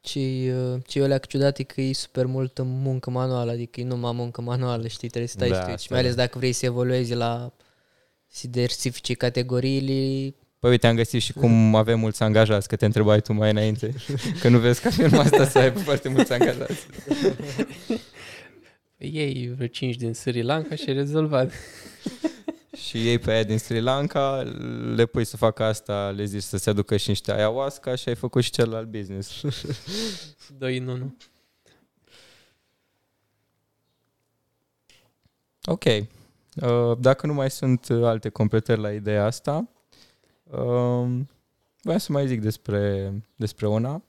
Ce, 0.00 0.18
uh, 0.18 0.80
ce 0.86 0.98
eu 0.98 1.06
le 1.06 1.20
ciudat 1.28 1.58
e 1.58 1.62
că 1.62 1.80
e 1.80 1.92
super 1.92 2.26
multă 2.26 2.62
muncă 2.62 3.10
manuală, 3.10 3.50
adică 3.50 3.80
e 3.80 3.84
numai 3.84 4.12
muncă 4.12 4.40
manuală, 4.40 4.86
știi, 4.86 5.08
trebuie 5.08 5.28
să 5.28 5.34
stai 5.38 5.48
Da, 5.48 5.54
să 5.54 5.62
te 5.64 5.70
uiți. 5.70 5.82
Și 5.84 5.92
asta 5.92 5.94
mai 5.94 6.02
ales 6.04 6.14
da. 6.16 6.22
dacă 6.24 6.38
vrei 6.38 6.52
să 6.52 6.64
evoluezi 6.66 7.14
la 7.14 7.52
să 8.26 8.46
diversifici 8.48 9.16
categoriile, 9.16 10.34
Păi 10.62 10.70
uite, 10.70 10.86
am 10.86 10.96
găsit 10.96 11.22
și 11.22 11.32
cum 11.32 11.74
avem 11.74 11.98
mulți 11.98 12.22
angajați, 12.22 12.68
că 12.68 12.76
te 12.76 12.84
întrebai 12.84 13.20
tu 13.20 13.32
mai 13.32 13.50
înainte, 13.50 13.94
că 14.40 14.48
nu 14.48 14.58
vezi 14.58 14.80
ca 14.80 14.90
firma 14.90 15.18
asta 15.22 15.48
să 15.48 15.58
aibă 15.58 15.78
foarte 15.78 16.08
mulți 16.08 16.32
angajați. 16.32 16.86
Ei 18.96 19.52
vreo 19.56 19.66
5 19.66 19.96
din 19.96 20.14
Sri 20.14 20.42
Lanka 20.42 20.74
și 20.74 20.90
e 20.90 20.92
rezolvat. 20.92 21.52
Și 22.86 23.08
ei 23.08 23.18
pe 23.18 23.30
aia 23.30 23.42
din 23.42 23.58
Sri 23.58 23.80
Lanka, 23.80 24.42
le 24.94 25.06
pui 25.06 25.24
să 25.24 25.36
facă 25.36 25.62
asta, 25.62 26.10
le 26.16 26.24
zici 26.24 26.42
să 26.42 26.56
se 26.56 26.70
aducă 26.70 26.96
și 26.96 27.08
niște 27.08 27.32
ayahuasca 27.32 27.94
și 27.94 28.08
ai 28.08 28.14
făcut 28.14 28.42
și 28.42 28.50
celălalt 28.50 28.88
business. 28.88 29.40
2 30.58 30.76
în 30.76 30.88
1. 30.88 31.16
Ok. 35.64 35.84
Uh, 35.84 36.98
Dacă 36.98 37.26
nu 37.26 37.34
mai 37.34 37.50
sunt 37.50 37.88
uh, 37.88 38.04
alte 38.04 38.28
completări 38.28 38.80
la 38.80 38.92
ideea 38.92 39.24
asta, 39.24 39.71
um, 40.56 41.28
vreau 41.80 41.98
să 41.98 42.12
mai 42.12 42.26
zic 42.26 42.40
despre, 42.40 43.12
despre 43.36 43.66
una 43.66 44.02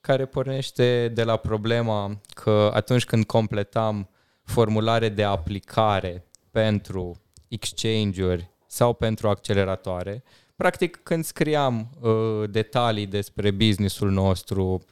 care 0.00 0.26
pornește 0.26 1.08
de 1.08 1.24
la 1.24 1.36
problema 1.36 2.20
că 2.34 2.70
atunci 2.74 3.04
când 3.04 3.24
completam 3.24 4.08
formulare 4.42 5.08
de 5.08 5.24
aplicare 5.24 6.24
pentru 6.50 7.20
exchange-uri 7.48 8.50
sau 8.66 8.92
pentru 8.92 9.28
acceleratoare, 9.28 10.22
practic 10.56 11.00
când 11.02 11.24
scriam 11.24 11.90
uh, 12.00 12.50
detalii 12.50 13.06
despre 13.06 13.50
businessul 13.50 14.10
nostru 14.10 14.84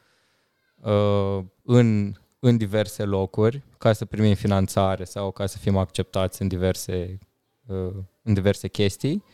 uh, 0.74 1.44
în, 1.62 2.12
în 2.38 2.56
diverse 2.56 3.04
locuri 3.04 3.62
ca 3.78 3.92
să 3.92 4.04
primim 4.04 4.34
finanțare 4.34 5.04
sau 5.04 5.30
ca 5.30 5.46
să 5.46 5.58
fim 5.58 5.76
acceptați 5.76 6.42
în 6.42 6.48
diverse, 6.48 7.18
uh, 7.66 7.94
în 8.22 8.34
diverse 8.34 8.68
chestii, 8.68 9.24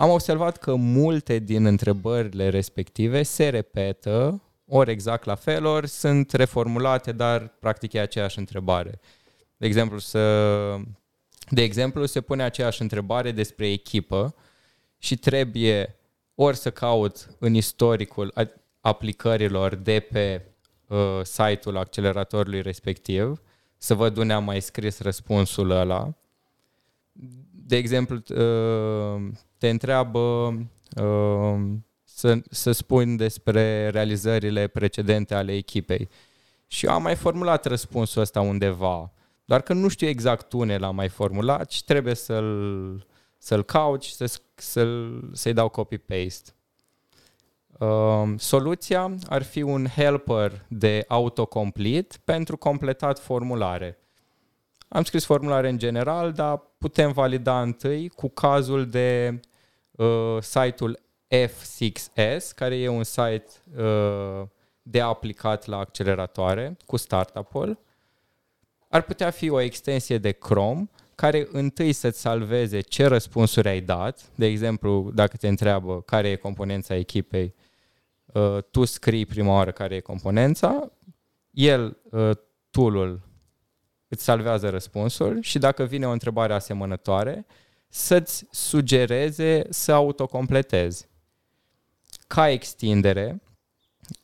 am 0.00 0.10
observat 0.10 0.56
că 0.56 0.74
multe 0.74 1.38
din 1.38 1.64
întrebările 1.64 2.48
respective 2.48 3.22
se 3.22 3.48
repetă, 3.48 4.42
ori 4.66 4.90
exact 4.90 5.24
la 5.24 5.34
fel, 5.34 5.64
ori 5.64 5.88
sunt 5.88 6.32
reformulate, 6.32 7.12
dar 7.12 7.48
practic 7.48 7.92
e 7.92 8.00
aceeași 8.00 8.38
întrebare. 8.38 9.00
De 9.56 9.66
exemplu, 9.66 9.98
să, 9.98 10.20
de 11.50 11.62
exemplu, 11.62 12.04
se 12.06 12.20
pune 12.20 12.42
aceeași 12.42 12.82
întrebare 12.82 13.32
despre 13.32 13.70
echipă 13.70 14.34
și 14.98 15.16
trebuie 15.16 15.96
ori 16.34 16.56
să 16.56 16.70
caut 16.70 17.36
în 17.38 17.54
istoricul 17.54 18.30
a- 18.34 18.52
aplicărilor 18.80 19.74
de 19.74 20.00
pe 20.00 20.42
uh, 20.88 21.20
site-ul 21.22 21.76
acceleratorului 21.76 22.62
respectiv, 22.62 23.42
să 23.76 23.94
văd 23.94 24.16
unde 24.16 24.32
am 24.32 24.44
mai 24.44 24.60
scris 24.60 25.00
răspunsul 25.00 25.70
ăla. 25.70 26.14
De 27.68 27.76
exemplu, 27.76 28.16
uh, 28.16 29.28
te 29.58 29.68
întreabă 29.68 30.18
uh, 31.02 31.60
să, 32.04 32.40
să 32.50 32.72
spun 32.72 33.16
despre 33.16 33.88
realizările 33.88 34.66
precedente 34.66 35.34
ale 35.34 35.54
echipei. 35.54 36.08
Și 36.66 36.86
eu 36.86 36.92
am 36.92 37.02
mai 37.02 37.14
formulat 37.14 37.64
răspunsul 37.64 38.22
ăsta 38.22 38.40
undeva, 38.40 39.12
doar 39.44 39.62
că 39.62 39.72
nu 39.72 39.88
știu 39.88 40.06
exact 40.06 40.52
unde 40.52 40.76
l-am 40.76 40.94
mai 40.94 41.08
formulat 41.08 41.70
și 41.70 41.84
trebuie 41.84 42.14
să-l, 42.14 43.06
să-l 43.38 43.64
caut 43.64 44.02
și 44.02 44.14
să, 44.14 44.40
să-l, 44.54 45.22
să-i 45.32 45.52
dau 45.52 45.68
copy-paste. 45.68 46.50
Uh, 47.78 48.34
soluția 48.36 49.14
ar 49.28 49.42
fi 49.42 49.62
un 49.62 49.86
helper 49.86 50.64
de 50.68 51.04
autocomplete 51.08 52.16
pentru 52.24 52.56
completat 52.56 53.18
formulare. 53.18 53.98
Am 54.88 55.04
scris 55.04 55.24
formulare 55.24 55.68
în 55.68 55.78
general, 55.78 56.32
dar 56.32 56.67
putem 56.78 57.12
valida 57.12 57.62
întâi 57.62 58.08
cu 58.08 58.28
cazul 58.28 58.88
de 58.88 59.40
uh, 59.90 60.36
site-ul 60.40 60.98
F6S, 61.34 62.54
care 62.54 62.76
e 62.76 62.88
un 62.88 63.04
site 63.04 63.46
uh, 63.76 64.42
de 64.82 65.00
aplicat 65.00 65.66
la 65.66 65.78
acceleratoare 65.78 66.76
cu 66.86 66.96
startup-ul. 66.96 67.78
Ar 68.88 69.02
putea 69.02 69.30
fi 69.30 69.48
o 69.48 69.60
extensie 69.60 70.18
de 70.18 70.30
Chrome 70.30 70.88
care 71.14 71.48
întâi 71.52 71.92
să-ți 71.92 72.20
salveze 72.20 72.80
ce 72.80 73.06
răspunsuri 73.06 73.68
ai 73.68 73.80
dat. 73.80 74.30
De 74.34 74.46
exemplu, 74.46 75.10
dacă 75.14 75.36
te 75.36 75.48
întreabă 75.48 76.00
care 76.00 76.28
e 76.28 76.36
componența 76.36 76.94
echipei, 76.94 77.54
uh, 78.26 78.58
tu 78.70 78.84
scrii 78.84 79.26
prima 79.26 79.52
oară 79.52 79.70
care 79.70 79.94
e 79.94 80.00
componența, 80.00 80.90
el, 81.50 81.96
uh, 82.10 82.30
tool-ul, 82.70 83.27
îți 84.08 84.24
salvează 84.24 84.68
răspunsul 84.68 85.38
și 85.42 85.58
dacă 85.58 85.84
vine 85.84 86.06
o 86.06 86.10
întrebare 86.10 86.52
asemănătoare, 86.52 87.46
să-ți 87.88 88.46
sugereze 88.50 89.66
să 89.70 89.92
autocompletezi. 89.92 91.08
Ca 92.26 92.50
extindere, 92.50 93.42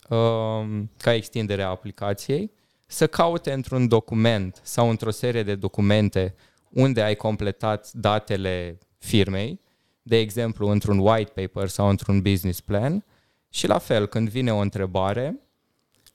um, 0.09 0.91
ca 0.97 1.15
extindere 1.15 1.63
a 1.63 1.69
aplicației, 1.69 2.51
să 2.87 3.07
caute 3.07 3.53
într-un 3.53 3.89
document 3.89 4.61
sau 4.63 4.91
într-o 4.91 5.11
serie 5.11 5.43
de 5.43 5.55
documente 5.55 6.35
unde 6.69 7.03
ai 7.03 7.15
completat 7.15 7.93
datele 7.93 8.79
firmei, 8.99 9.61
de 10.03 10.17
exemplu 10.17 10.69
într-un 10.69 10.99
white 10.99 11.33
paper 11.41 11.69
sau 11.69 11.89
într-un 11.89 12.21
business 12.23 12.61
plan, 12.61 13.05
și 13.49 13.67
la 13.67 13.79
fel, 13.79 14.07
când 14.07 14.29
vine 14.29 14.53
o 14.53 14.59
întrebare, 14.59 15.39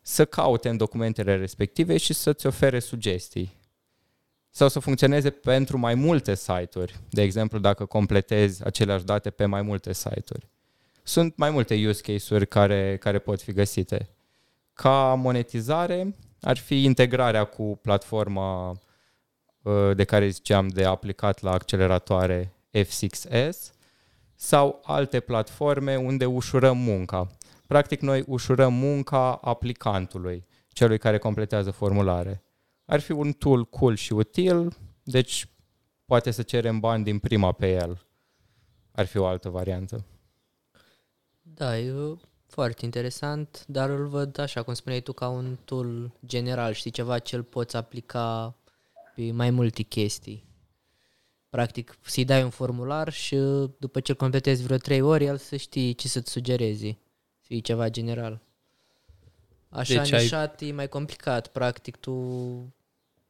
să 0.01 0.25
caute 0.25 0.69
în 0.69 0.77
documentele 0.77 1.36
respective 1.36 1.97
și 1.97 2.13
să-ți 2.13 2.45
ofere 2.45 2.79
sugestii. 2.79 3.58
Sau 4.49 4.67
să 4.67 4.79
funcționeze 4.79 5.29
pentru 5.29 5.77
mai 5.77 5.95
multe 5.95 6.35
site-uri. 6.35 6.99
De 7.09 7.21
exemplu, 7.21 7.59
dacă 7.59 7.85
completezi 7.85 8.65
aceleași 8.65 9.03
date 9.03 9.29
pe 9.29 9.45
mai 9.45 9.62
multe 9.62 9.93
site-uri. 9.93 10.49
Sunt 11.03 11.38
mai 11.38 11.49
multe 11.49 11.88
use 11.88 12.01
case-uri 12.01 12.47
care, 12.47 12.97
care 12.97 13.19
pot 13.19 13.41
fi 13.41 13.51
găsite. 13.51 14.09
Ca 14.73 15.13
monetizare, 15.13 16.15
ar 16.41 16.57
fi 16.57 16.83
integrarea 16.83 17.43
cu 17.43 17.79
platforma 17.81 18.69
uh, 18.69 19.91
de 19.95 20.03
care 20.03 20.27
ziceam 20.27 20.67
de 20.67 20.85
aplicat 20.85 21.41
la 21.41 21.51
acceleratoare 21.51 22.53
F6S 22.77 23.73
sau 24.35 24.81
alte 24.83 25.19
platforme 25.19 25.95
unde 25.95 26.25
ușurăm 26.25 26.77
munca. 26.77 27.27
Practic, 27.67 28.01
noi 28.01 28.23
ușurăm 28.27 28.73
munca 28.73 29.33
aplicantului, 29.33 30.45
celui 30.67 30.97
care 30.97 31.17
completează 31.17 31.71
formulare. 31.71 32.43
Ar 32.89 32.99
fi 32.99 33.12
un 33.12 33.32
tool 33.32 33.65
cool 33.65 33.95
și 33.95 34.13
util, 34.13 34.75
deci 35.04 35.47
poate 36.06 36.32
să 36.32 36.41
cerem 36.41 36.80
bani 36.80 37.04
din 37.04 37.19
prima 37.19 37.52
pe 37.52 37.71
el. 37.73 38.02
Ar 38.91 39.06
fi 39.06 39.17
o 39.17 39.25
altă 39.25 39.49
variantă. 39.49 40.06
Da, 41.41 41.78
e 41.80 41.93
foarte 42.47 42.86
interesant, 42.86 43.63
dar 43.67 43.89
îl 43.89 44.08
văd 44.08 44.38
așa, 44.38 44.63
cum 44.63 44.73
spuneai 44.73 45.02
tu, 45.02 45.13
ca 45.13 45.28
un 45.28 45.58
tool 45.65 46.12
general, 46.25 46.73
știi, 46.73 46.91
ceva 46.91 47.19
ce 47.19 47.36
îl 47.36 47.43
poți 47.43 47.75
aplica 47.75 48.56
pe 49.15 49.32
mai 49.32 49.49
multe 49.49 49.82
chestii. 49.82 50.47
Practic, 51.49 51.97
să-i 52.02 52.25
dai 52.25 52.43
un 52.43 52.49
formular 52.49 53.12
și 53.13 53.36
după 53.78 53.99
ce 53.99 54.12
îl 54.12 54.17
completezi 54.17 54.63
vreo 54.63 54.78
trei 54.78 55.02
ori, 55.02 55.25
el 55.25 55.38
să 55.38 55.56
știi 55.56 55.93
ce 55.93 56.08
să-ți 56.08 56.32
sugerezi. 56.32 56.88
Să 57.39 57.45
fie 57.45 57.60
ceva 57.60 57.89
general. 57.89 58.41
Așa 59.69 59.93
Deci 59.93 60.02
deci 60.02 60.13
ai- 60.13 60.21
nișat 60.21 60.62
e 60.62 60.71
mai 60.71 60.88
complicat. 60.89 61.47
Practic, 61.47 61.95
tu 61.95 62.13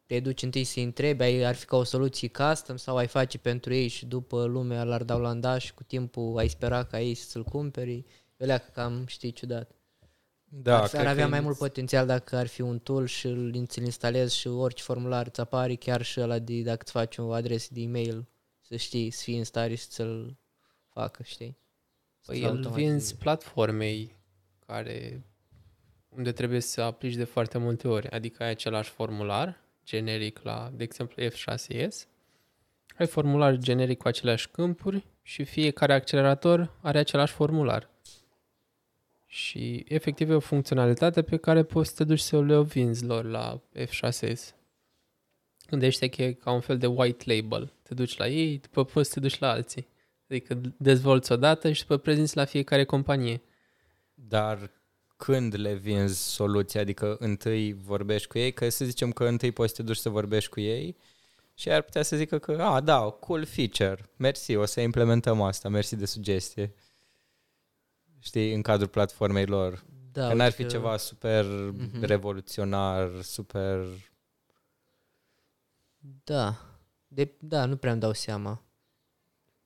te 0.10 0.20
duci 0.20 0.42
întâi 0.42 0.64
să-i 0.64 0.84
întrebi, 0.84 1.24
ai, 1.24 1.42
ar 1.44 1.56
fi 1.56 1.66
ca 1.66 1.78
o 1.78 1.84
soluție 1.84 2.28
custom 2.28 2.78
sau 2.78 2.98
ai 2.98 3.08
face 3.08 3.38
pentru 3.38 3.74
ei 3.74 3.88
și 3.88 4.06
după 4.06 4.46
lumea 4.46 4.84
l-ar 4.84 5.04
da 5.04 5.16
la 5.16 5.30
îndaș 5.30 5.66
și 5.66 5.74
cu 5.74 5.84
timpul 5.84 6.38
ai 6.38 6.48
spera 6.48 6.84
ca 6.84 7.00
ei 7.02 7.14
să-l 7.14 7.44
cumperi. 7.44 8.06
Eu 8.38 8.48
leacă 8.48 8.70
cam, 8.74 9.06
știi, 9.06 9.32
ciudat. 9.32 9.72
Da, 10.44 10.82
ar, 10.82 10.88
fi, 10.88 10.96
ar 10.96 11.02
cred 11.02 11.12
avea 11.12 11.24
că 11.24 11.30
mai 11.30 11.40
iniț- 11.40 11.44
mult 11.44 11.58
potențial 11.58 12.06
dacă 12.06 12.36
ar 12.36 12.48
fi 12.48 12.62
un 12.62 12.80
tool 12.80 13.06
și 13.06 13.26
îl, 13.28 13.66
ți-l 13.68 13.84
instalezi 13.84 14.38
și 14.38 14.48
orice 14.48 14.84
formular 14.84 15.26
îți 15.28 15.40
apare, 15.40 15.76
chiar 15.76 16.02
și 16.02 16.20
ăla 16.22 16.40
de, 16.40 16.62
dacă 16.62 16.80
îți 16.82 16.92
faci 16.92 17.18
o 17.18 17.32
adresă 17.32 17.68
de 17.72 17.82
e-mail, 17.82 18.28
să 18.62 18.76
știi, 18.76 19.12
să 19.12 19.24
fii 19.24 19.38
în 19.38 19.44
stare 19.44 19.76
și 19.76 19.84
să-l 19.84 20.38
facă, 20.90 21.24
știi? 21.24 21.58
Păi 22.26 22.36
Să-ți 22.36 22.40
îl 22.40 22.46
automatizeze. 22.56 22.90
vinzi 22.90 23.16
platformei 23.16 24.16
care 24.66 25.26
unde 26.10 26.32
trebuie 26.32 26.60
să 26.60 26.82
aplici 26.82 27.16
de 27.16 27.24
foarte 27.24 27.58
multe 27.58 27.88
ori. 27.88 28.10
Adică 28.10 28.44
ai 28.44 28.50
același 28.50 28.90
formular 28.90 29.68
generic 29.90 30.40
la, 30.44 30.72
de 30.74 30.84
exemplu, 30.84 31.24
F6S, 31.24 32.08
ai 32.98 33.08
formular 33.08 33.58
generic 33.58 33.98
cu 33.98 34.08
aceleași 34.08 34.50
câmpuri 34.50 35.06
și 35.22 35.44
fiecare 35.44 35.94
accelerator 35.94 36.78
are 36.82 36.98
același 36.98 37.34
formular. 37.34 37.90
Și 39.26 39.86
efectiv 39.88 40.30
e 40.30 40.34
o 40.34 40.40
funcționalitate 40.40 41.22
pe 41.22 41.38
care 41.38 41.64
poți 41.64 41.90
să 41.90 41.96
te 41.96 42.04
duci 42.04 42.20
să 42.20 42.42
le 42.42 42.64
vinzi 42.64 43.06
lor 43.06 43.26
la 43.26 43.62
F6S. 43.76 44.56
Gândește 45.68 46.08
că 46.08 46.24
e 46.24 46.34
ca 46.34 46.52
un 46.52 46.60
fel 46.60 46.78
de 46.78 46.88
white 46.88 47.34
label. 47.34 47.74
Te 47.82 47.94
duci 47.94 48.18
la 48.18 48.28
ei, 48.28 48.58
după 48.58 48.86
poți 48.86 49.08
să 49.08 49.14
te 49.14 49.20
duci 49.20 49.40
la 49.40 49.50
alții. 49.50 49.88
Adică 50.30 50.62
dezvolți 50.78 51.32
o 51.32 51.36
dată 51.36 51.72
și 51.72 51.82
după 51.82 51.98
prezinți 51.98 52.36
la 52.36 52.46
fiecare 52.46 52.84
companie. 52.84 53.42
Dar 54.14 54.72
când 55.26 55.54
le 55.60 55.74
vinzi 55.74 56.30
soluția, 56.34 56.82
adică 56.82 57.16
întâi 57.20 57.74
vorbești 57.74 58.28
cu 58.28 58.38
ei, 58.38 58.54
că 58.54 58.70
să 58.70 58.86
zicem 58.86 59.12
că 59.12 59.26
întâi 59.26 59.52
poți 59.52 59.70
să 59.70 59.76
te 59.76 59.84
duci 59.84 59.98
să 59.98 60.10
vorbești 60.10 60.50
cu 60.50 60.60
ei 60.60 60.98
și 61.54 61.72
ar 61.72 61.82
putea 61.82 62.04
să 62.04 62.16
zică 62.16 62.38
că, 62.40 62.62
a, 62.62 62.80
da, 62.80 63.00
cool 63.02 63.46
feature, 63.46 64.10
mersi, 64.18 64.56
o 64.56 64.66
să 64.66 64.82
implementăm 64.82 65.42
asta, 65.42 65.70
mersi 65.70 65.96
de 65.96 66.06
sugestie. 66.06 66.74
Știi, 68.20 68.54
în 68.54 68.62
cadrul 68.62 68.88
platformei 68.88 69.46
lor. 69.46 69.84
Da, 70.12 70.28
că 70.28 70.34
n-ar 70.34 70.48
uite 70.48 70.64
fi 70.64 70.70
ceva 70.70 70.98
super 70.98 71.46
Mhm. 71.46 72.02
revoluționar, 72.06 73.22
super... 73.22 73.86
Da. 76.24 76.58
De, 77.08 77.32
da, 77.40 77.66
nu 77.66 77.76
prea 77.78 77.92
îmi 77.92 78.02
dau 78.02 78.14
seama. 78.14 78.64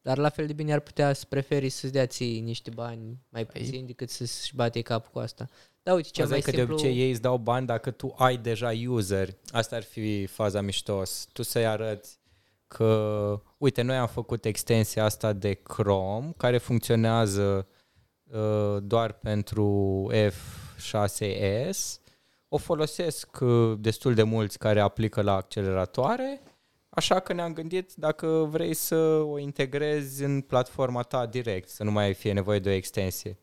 Dar 0.04 0.18
la 0.18 0.30
fel 0.30 0.48
de 0.48 0.54
bine 0.54 0.74
ar 0.74 0.80
putea 0.80 1.13
să 1.13 1.26
preferi 1.30 1.70
să-ți 1.70 1.94
dea 1.94 2.06
ție 2.06 2.39
niște 2.39 2.70
bani 2.70 3.18
mai 3.30 3.46
Păi- 3.46 3.52
puțin 3.52 3.86
decât 3.86 4.10
să-și 4.10 4.56
bate 4.56 4.82
capul 4.82 5.10
cu 5.13 5.20
asta. 5.20 5.48
Da, 5.84 5.94
uite, 5.94 6.10
ceva 6.12 6.28
Ceva 6.28 6.30
mai 6.30 6.39
că 6.42 6.52
de 6.52 6.58
simplu. 6.58 6.74
obicei 6.76 6.98
ei 7.00 7.10
îți 7.12 7.22
dau 7.22 7.38
bani 7.38 7.66
dacă 7.66 7.92
tu 7.92 8.13
ai 8.18 8.38
deja 8.38 8.72
useri. 8.88 9.36
Asta 9.52 9.76
ar 9.76 9.84
fi 9.84 10.26
faza 10.26 10.62
miștos. 10.62 11.28
Tu 11.34 11.42
să-i 11.44 11.66
arăți 11.66 12.20
că, 12.68 13.42
uite, 13.58 13.82
noi 13.82 13.96
am 13.96 14.08
făcut 14.08 14.46
extensia 14.46 15.04
asta 15.04 15.34
de 15.34 15.54
Chrome 15.54 16.34
care 16.38 16.58
funcționează 16.58 17.68
uh, 18.24 18.78
doar 18.82 19.12
pentru 19.12 20.08
F6S. 20.13 22.02
O 22.48 22.58
folosesc 22.58 23.38
uh, 23.42 23.74
destul 23.80 24.13
de 24.13 24.24
mulți 24.24 24.58
care 24.58 24.80
aplică 24.80 25.22
la 25.22 25.36
acceleratoare, 25.36 26.42
așa 26.96 27.20
că 27.20 27.34
ne-am 27.34 27.54
gândit 27.54 27.94
dacă 27.96 28.28
vrei 28.50 28.74
să 28.74 28.96
o 29.26 29.38
integrezi 29.40 30.24
în 30.24 30.42
platforma 30.42 31.02
ta 31.02 31.26
direct, 31.26 31.70
să 31.70 31.84
nu 31.84 31.92
mai 31.92 32.14
fie 32.14 32.34
nevoie 32.34 32.60
de 32.60 32.70
o 32.70 32.74
extensie. 32.74 33.38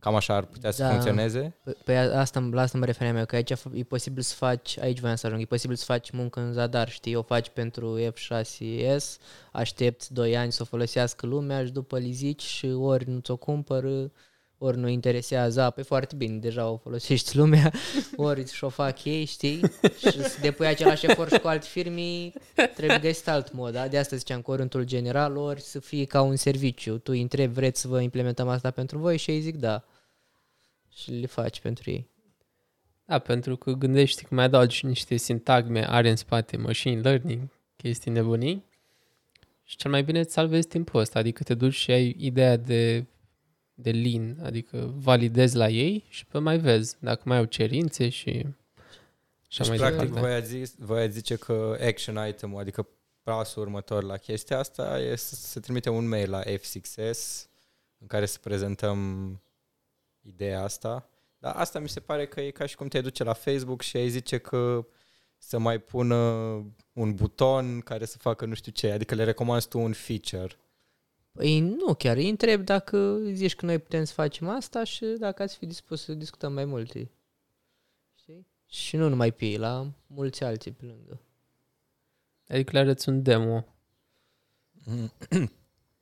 Cam 0.00 0.14
așa 0.14 0.34
ar 0.34 0.44
putea 0.44 0.70
să 0.70 0.82
Da. 0.82 0.88
funcționeze. 0.88 1.56
Păi- 1.70 1.84
Păi 1.84 1.96
a- 1.98 2.18
asta, 2.20 2.48
la 2.52 2.60
asta 2.62 2.78
mă 2.78 2.84
refeream 2.84 3.16
eu, 3.16 3.24
că 3.24 3.36
aici 3.36 3.50
e 3.72 3.82
posibil 3.88 4.22
să 4.22 4.34
faci, 4.34 4.78
aici 4.78 5.00
voiam 5.00 5.16
să 5.16 5.26
ajung, 5.26 5.40
e 5.42 5.44
posibil 5.44 5.76
să 5.76 5.84
faci 5.84 6.10
muncă 6.10 6.40
în 6.40 6.52
zadar, 6.52 6.88
știi, 6.90 7.14
o 7.14 7.22
faci 7.22 7.48
pentru 7.48 7.98
F6S, 8.00 9.18
aștepți 9.52 10.12
2 10.12 10.36
ani 10.36 10.52
să 10.52 10.62
o 10.62 10.64
folosească 10.64 11.26
lumea 11.26 11.64
și 11.64 11.70
după 11.72 11.98
li 11.98 12.12
zici 12.12 12.42
și 12.42 12.66
ori 12.66 13.08
nu 13.10 13.18
ți-o 13.18 13.36
cumpără, 13.36 14.10
ori 14.62 14.78
nu 14.78 14.88
interesează, 14.88 15.60
a, 15.60 15.70
păi 15.70 15.84
foarte 15.84 16.14
bine, 16.16 16.36
deja 16.36 16.68
o 16.68 16.76
folosești 16.76 17.36
lumea, 17.36 17.72
ori 18.16 18.52
și-o 18.52 18.68
fac 18.68 19.04
ei, 19.04 19.24
știi, 19.24 19.60
și 19.98 20.22
să 20.22 20.38
depui 20.40 20.66
același 20.66 21.06
efort 21.06 21.32
și 21.32 21.38
cu 21.38 21.48
alte 21.48 21.66
firme, 21.66 22.32
trebuie 22.74 22.98
găsit 23.02 23.28
alt 23.28 23.52
mod, 23.52 23.72
da? 23.72 23.88
de 23.88 23.98
asta 23.98 24.16
ziceam 24.16 24.42
că 24.42 24.50
ori 24.50 24.62
într 24.62 24.80
general, 24.80 25.36
ori 25.36 25.60
să 25.60 25.80
fie 25.80 26.04
ca 26.04 26.22
un 26.22 26.36
serviciu, 26.36 26.98
tu 26.98 27.12
îi 27.12 27.20
întrebi, 27.20 27.52
vreți 27.52 27.80
să 27.80 27.88
vă 27.88 28.00
implementăm 28.00 28.48
asta 28.48 28.70
pentru 28.70 28.98
voi 28.98 29.16
și 29.16 29.30
ei 29.30 29.40
zic 29.40 29.56
da 29.56 29.84
și 30.88 31.10
le 31.10 31.26
faci 31.26 31.60
pentru 31.60 31.90
ei. 31.90 32.10
Da, 33.04 33.18
pentru 33.18 33.56
că 33.56 33.72
gândești 33.72 34.22
că 34.22 34.34
mai 34.34 34.44
adaugi 34.44 34.86
niște 34.86 35.16
sintagme, 35.16 35.88
are 35.88 36.10
în 36.10 36.16
spate 36.16 36.56
machine 36.56 37.00
learning, 37.00 37.48
chestii 37.76 38.10
nebunii 38.10 38.64
și 39.64 39.76
cel 39.76 39.90
mai 39.90 40.02
bine 40.02 40.18
îți 40.18 40.32
salvezi 40.32 40.68
timpul 40.68 41.00
ăsta, 41.00 41.18
adică 41.18 41.42
te 41.42 41.54
duci 41.54 41.74
și 41.74 41.90
ai 41.90 42.16
ideea 42.18 42.56
de, 42.56 43.06
de 43.74 43.90
lean, 43.90 44.38
adică 44.42 44.94
validezi 44.96 45.56
la 45.56 45.68
ei 45.68 46.04
și 46.08 46.26
pe 46.26 46.38
mai 46.38 46.58
vezi 46.58 46.96
dacă 46.98 47.22
mai 47.24 47.38
au 47.38 47.44
cerințe 47.44 48.08
și 48.08 48.46
așa 49.48 49.62
Deci, 49.62 49.68
mai 49.68 49.76
practic, 49.76 49.98
departe. 49.98 50.20
voi 50.20 50.34
ați, 50.34 50.48
zis, 50.48 50.74
voi 50.78 51.02
ați 51.02 51.12
zice 51.12 51.36
că 51.36 51.78
action 51.88 52.28
item 52.28 52.56
adică 52.56 52.88
pasul 53.22 53.62
următor 53.62 54.02
la 54.02 54.16
chestia 54.16 54.58
asta 54.58 55.00
e 55.00 55.16
să, 55.16 55.34
să 55.34 55.60
trimitem 55.60 55.94
un 55.94 56.08
mail 56.08 56.30
la 56.30 56.42
F6S 56.42 57.46
în 57.98 58.06
care 58.06 58.26
să 58.26 58.38
prezentăm 58.42 59.40
ideea 60.20 60.62
asta. 60.62 61.08
Dar 61.38 61.54
asta 61.56 61.78
mi 61.78 61.88
se 61.88 62.00
pare 62.00 62.26
că 62.26 62.40
e 62.40 62.50
ca 62.50 62.66
și 62.66 62.76
cum 62.76 62.88
te 62.88 63.00
duce 63.00 63.24
la 63.24 63.32
Facebook 63.32 63.82
și 63.82 63.96
ai 63.96 64.08
zice 64.08 64.38
că 64.38 64.86
să 65.38 65.58
mai 65.58 65.78
pună 65.78 66.16
un 66.92 67.14
buton 67.14 67.80
care 67.80 68.04
să 68.04 68.18
facă 68.18 68.44
nu 68.44 68.54
știu 68.54 68.72
ce, 68.72 68.90
adică 68.90 69.14
le 69.14 69.24
recomanzi 69.24 69.68
tu 69.68 69.78
un 69.78 69.92
feature. 69.92 70.56
Păi 71.32 71.60
nu 71.60 71.94
chiar, 71.94 72.16
îi 72.16 72.28
întreb 72.28 72.64
dacă 72.64 73.18
zici 73.32 73.54
că 73.54 73.66
noi 73.66 73.78
putem 73.78 74.04
să 74.04 74.12
facem 74.12 74.48
asta 74.48 74.84
și 74.84 75.04
dacă 75.18 75.42
ați 75.42 75.56
fi 75.56 75.66
dispus 75.66 76.02
să 76.02 76.14
discutăm 76.14 76.52
mai 76.52 76.64
multe. 76.64 77.10
Știi? 78.14 78.46
Și 78.66 78.96
nu 78.96 79.08
numai 79.08 79.32
pe 79.32 79.44
ei, 79.44 79.56
la 79.56 79.92
mulți 80.06 80.44
alții 80.44 80.70
pe 80.70 80.84
lângă. 80.84 81.20
Adică 82.48 82.70
le 82.72 82.78
arăți 82.78 83.08
un 83.08 83.22
demo. 83.22 83.64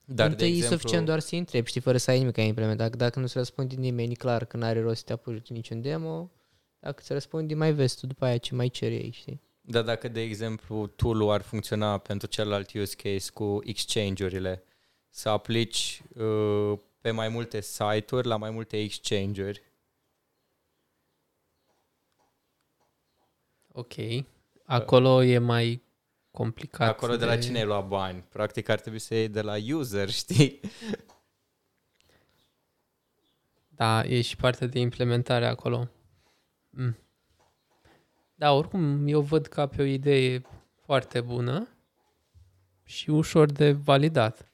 Dar, 0.05 0.29
Întâi 0.31 0.47
de 0.47 0.53
e 0.53 0.57
exemplu, 0.57 0.77
suficient 0.77 1.07
doar 1.07 1.19
să 1.19 1.35
întrebi, 1.35 1.69
știi, 1.69 1.81
fără 1.81 1.97
să 1.97 2.11
ai 2.11 2.19
nimic 2.19 2.39
ai 2.39 2.47
implementat. 2.47 2.97
Dacă 2.97 3.21
nu 3.21 3.27
se 3.27 3.39
răspunde 3.39 3.75
nimeni, 3.75 4.13
e 4.13 4.15
clar 4.15 4.45
că 4.45 4.57
n-are 4.57 4.81
rost 4.81 4.99
să 4.99 5.05
te 5.05 5.13
apuci 5.13 5.49
niciun 5.49 5.81
demo. 5.81 6.31
Dacă 6.79 7.03
ți 7.03 7.13
răspunde, 7.13 7.55
mai 7.55 7.73
vezi 7.73 7.99
tu 7.99 8.07
după 8.07 8.25
aia 8.25 8.39
ce 8.39 8.55
mai 8.55 8.69
ceri 8.69 8.95
ei, 8.95 9.11
știi? 9.11 9.41
Dar 9.61 9.83
dacă, 9.83 10.09
de 10.09 10.21
exemplu, 10.21 10.87
tool 10.87 11.31
ar 11.31 11.41
funcționa 11.41 11.99
pentru 11.99 12.29
celălalt 12.29 12.73
use 12.73 12.95
case 12.95 13.31
cu 13.35 13.59
exchange-urile, 13.65 14.63
să 15.11 15.29
aplici 15.29 16.03
uh, 16.15 16.79
pe 17.01 17.11
mai 17.11 17.29
multe 17.29 17.61
site-uri, 17.61 18.27
la 18.27 18.37
mai 18.37 18.51
multe 18.51 18.81
exchange-uri. 18.81 19.63
Ok. 23.73 23.95
Acolo 24.65 25.23
e 25.23 25.39
mai 25.39 25.83
complicat. 26.31 26.89
Acolo 26.89 27.17
de 27.17 27.25
la 27.25 27.39
cine 27.39 27.59
ai 27.59 27.65
luat 27.65 27.87
bani? 27.87 28.25
Practic 28.29 28.69
ar 28.69 28.81
trebui 28.81 28.99
să 28.99 29.15
iei 29.15 29.29
de 29.29 29.41
la 29.41 29.55
user, 29.73 30.11
știi? 30.21 30.61
Da, 33.69 34.05
e 34.05 34.21
și 34.21 34.37
partea 34.37 34.67
de 34.67 34.79
implementare 34.79 35.47
acolo. 35.47 35.89
Mm. 36.71 36.97
Da, 38.35 38.53
oricum, 38.53 39.07
eu 39.07 39.21
văd 39.21 39.47
ca 39.47 39.67
pe 39.67 39.83
o 39.83 39.85
idee 39.85 40.43
foarte 40.85 41.21
bună 41.21 41.69
și 42.85 43.11
ușor 43.11 43.51
de 43.51 43.73
validat. 43.73 44.50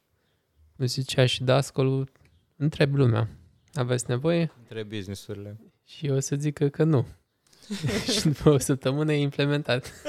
Nu 0.77 0.87
zicea 0.87 1.27
și 1.27 1.43
dascolul, 1.43 2.11
întreb 2.57 2.95
lumea. 2.95 3.29
Aveți 3.75 4.05
nevoie? 4.09 4.53
Între 4.59 4.83
businessurile. 4.83 5.61
Și 5.85 6.07
eu 6.07 6.17
o 6.17 6.21
să 6.21 6.37
zic 6.37 6.55
că, 6.55 6.69
că 6.69 6.85
nu. 6.85 7.07
și 8.13 8.23
după 8.23 8.51
o 8.51 8.59
săptămână 8.59 9.13
e 9.13 9.21
implementat. 9.21 9.93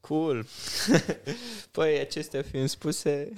cool. 0.00 0.46
păi, 1.70 1.98
acestea 1.98 2.42
fiind 2.42 2.68
spuse, 2.68 3.32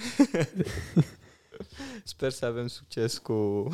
sper 2.04 2.30
să 2.30 2.46
avem 2.46 2.66
succes 2.66 3.18
cu, 3.18 3.68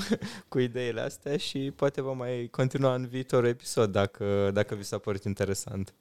cu 0.49 0.59
ideile 0.59 1.01
astea 1.01 1.37
și 1.37 1.73
poate 1.77 2.01
vom 2.01 2.17
mai 2.17 2.49
continua 2.51 2.95
în 2.95 3.07
viitorul 3.07 3.49
episod 3.49 3.93
dacă, 3.93 4.51
dacă 4.53 4.75
vi 4.75 4.83
s-a 4.83 4.99
părut 4.99 5.25
interesant. 5.25 5.95